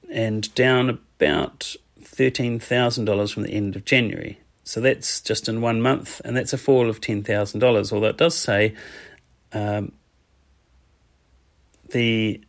and 0.10 0.54
down 0.56 0.90
about 0.90 1.76
$13,000 2.02 3.34
from 3.34 3.44
the 3.44 3.52
end 3.52 3.76
of 3.76 3.86
January. 3.86 4.40
So 4.64 4.80
that's 4.80 5.20
just 5.22 5.50
in 5.50 5.60
one 5.62 5.82
month, 5.82 6.22
and 6.24 6.36
that's 6.36 6.54
a 6.54 6.58
fall 6.58 6.90
of 6.90 7.02
$10,000. 7.02 7.94
Although 7.94 8.08
it 8.08 8.18
does 8.18 8.38
say 8.38 8.74
um, 9.52 9.92
the 11.90 12.42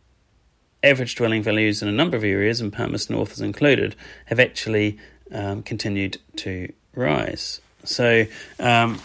average 0.83 1.15
dwelling 1.15 1.43
values 1.43 1.81
in 1.81 1.87
a 1.87 1.91
number 1.93 2.15
of 2.15 2.23
areas, 2.23 2.61
and 2.61 2.71
Palmerston 2.71 3.15
North 3.15 3.33
is 3.33 3.41
included, 3.41 3.95
have 4.27 4.39
actually 4.39 4.97
um, 5.31 5.63
continued 5.63 6.17
to 6.37 6.71
rise. 6.95 7.61
So, 7.83 8.25
um, 8.59 8.99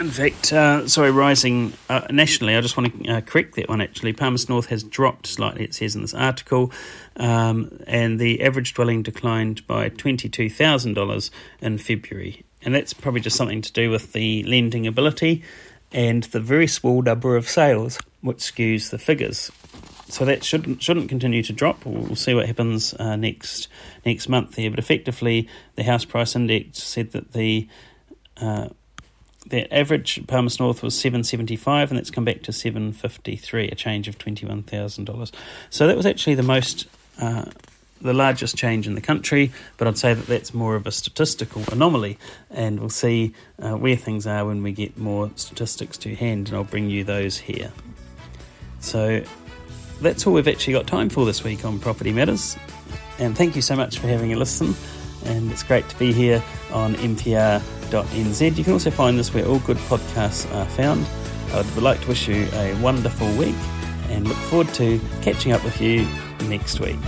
in 0.00 0.10
fact, 0.10 0.52
uh, 0.52 0.88
sorry, 0.88 1.10
rising 1.10 1.74
uh, 1.88 2.06
nationally, 2.10 2.56
I 2.56 2.60
just 2.60 2.76
want 2.76 3.04
to 3.04 3.12
uh, 3.12 3.20
correct 3.20 3.56
that 3.56 3.68
one 3.68 3.80
actually. 3.80 4.12
Palmerston 4.12 4.54
North 4.54 4.66
has 4.66 4.82
dropped 4.82 5.26
slightly, 5.26 5.64
it 5.64 5.74
says 5.74 5.94
in 5.94 6.02
this 6.02 6.14
article, 6.14 6.72
um, 7.16 7.78
and 7.86 8.18
the 8.18 8.42
average 8.42 8.74
dwelling 8.74 9.02
declined 9.02 9.66
by 9.66 9.90
$22,000 9.90 11.30
in 11.60 11.78
February. 11.78 12.44
And 12.64 12.74
that's 12.74 12.92
probably 12.92 13.20
just 13.20 13.36
something 13.36 13.62
to 13.62 13.72
do 13.72 13.90
with 13.90 14.12
the 14.12 14.44
lending 14.44 14.86
ability 14.86 15.42
and 15.90 16.22
the 16.24 16.40
very 16.40 16.66
small 16.66 17.02
number 17.02 17.36
of 17.36 17.48
sales, 17.48 17.98
which 18.22 18.38
skews 18.38 18.90
the 18.90 18.98
figures 18.98 19.50
so 20.12 20.24
that 20.24 20.44
shouldn't 20.44 20.82
shouldn't 20.82 21.08
continue 21.08 21.42
to 21.42 21.52
drop. 21.52 21.86
We'll 21.86 22.16
see 22.16 22.34
what 22.34 22.46
happens 22.46 22.94
uh, 22.94 23.16
next 23.16 23.68
next 24.04 24.28
month 24.28 24.56
there. 24.56 24.70
But 24.70 24.78
effectively, 24.78 25.48
the 25.76 25.84
house 25.84 26.04
price 26.04 26.36
index 26.36 26.82
said 26.82 27.12
that 27.12 27.32
the 27.32 27.68
uh, 28.36 28.68
the 29.46 29.72
average 29.74 30.26
Palmerston 30.26 30.66
North 30.66 30.82
was 30.82 30.98
seven 30.98 31.24
seventy 31.24 31.56
five, 31.56 31.90
and 31.90 31.98
that's 31.98 32.10
come 32.10 32.24
back 32.24 32.42
to 32.42 32.52
seven 32.52 32.92
fifty 32.92 33.36
three, 33.36 33.68
a 33.68 33.74
change 33.74 34.06
of 34.06 34.18
twenty 34.18 34.46
one 34.46 34.62
thousand 34.62 35.06
dollars. 35.06 35.32
So 35.70 35.86
that 35.86 35.96
was 35.96 36.06
actually 36.06 36.34
the 36.34 36.42
most. 36.42 36.86
Uh, 37.20 37.46
the 38.00 38.12
largest 38.12 38.56
change 38.56 38.88
in 38.88 38.96
the 38.96 39.00
country, 39.00 39.52
but 39.76 39.86
I'd 39.86 39.96
say 39.96 40.12
that 40.12 40.26
that's 40.26 40.52
more 40.52 40.74
of 40.74 40.88
a 40.88 40.90
statistical 40.90 41.62
anomaly, 41.70 42.18
and 42.50 42.80
we'll 42.80 42.88
see 42.88 43.32
uh, 43.60 43.74
where 43.74 43.94
things 43.94 44.26
are 44.26 44.44
when 44.44 44.60
we 44.64 44.72
get 44.72 44.98
more 44.98 45.30
statistics 45.36 45.96
to 45.98 46.16
hand, 46.16 46.48
and 46.48 46.56
I'll 46.56 46.64
bring 46.64 46.90
you 46.90 47.04
those 47.04 47.38
here. 47.38 47.70
So, 48.80 49.22
that's 50.02 50.26
all 50.26 50.34
we've 50.34 50.48
actually 50.48 50.72
got 50.74 50.86
time 50.86 51.08
for 51.08 51.24
this 51.24 51.44
week 51.44 51.64
on 51.64 51.78
Property 51.78 52.12
Matters. 52.12 52.56
And 53.18 53.36
thank 53.36 53.56
you 53.56 53.62
so 53.62 53.76
much 53.76 53.98
for 53.98 54.08
having 54.08 54.32
a 54.32 54.36
listen. 54.36 54.74
And 55.24 55.50
it's 55.52 55.62
great 55.62 55.88
to 55.88 55.98
be 55.98 56.12
here 56.12 56.42
on 56.72 56.94
mpr.nz. 56.96 58.56
You 58.56 58.64
can 58.64 58.72
also 58.72 58.90
find 58.90 59.18
this 59.18 59.32
where 59.32 59.46
all 59.46 59.60
good 59.60 59.76
podcasts 59.78 60.52
are 60.54 60.66
found. 60.66 61.06
I 61.52 61.58
would 61.58 61.82
like 61.82 62.00
to 62.00 62.08
wish 62.08 62.28
you 62.28 62.48
a 62.54 62.74
wonderful 62.80 63.28
week 63.36 63.54
and 64.08 64.26
look 64.26 64.36
forward 64.36 64.74
to 64.74 65.00
catching 65.22 65.52
up 65.52 65.62
with 65.64 65.80
you 65.80 66.06
next 66.48 66.80
week. 66.80 66.98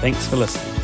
Thanks 0.00 0.26
for 0.28 0.36
listening. 0.36 0.74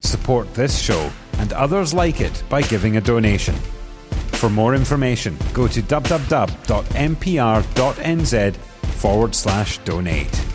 Support 0.00 0.54
this 0.54 0.80
show 0.80 1.10
and 1.38 1.52
others 1.52 1.92
like 1.92 2.20
it 2.20 2.42
by 2.48 2.62
giving 2.62 2.96
a 2.96 3.00
donation. 3.00 3.54
For 4.40 4.48
more 4.48 4.74
information, 4.74 5.36
go 5.52 5.68
to 5.68 5.82
www.mpr.nz 5.82 6.56
forward 8.56 9.34
slash 9.34 9.76
donate. 9.84 10.49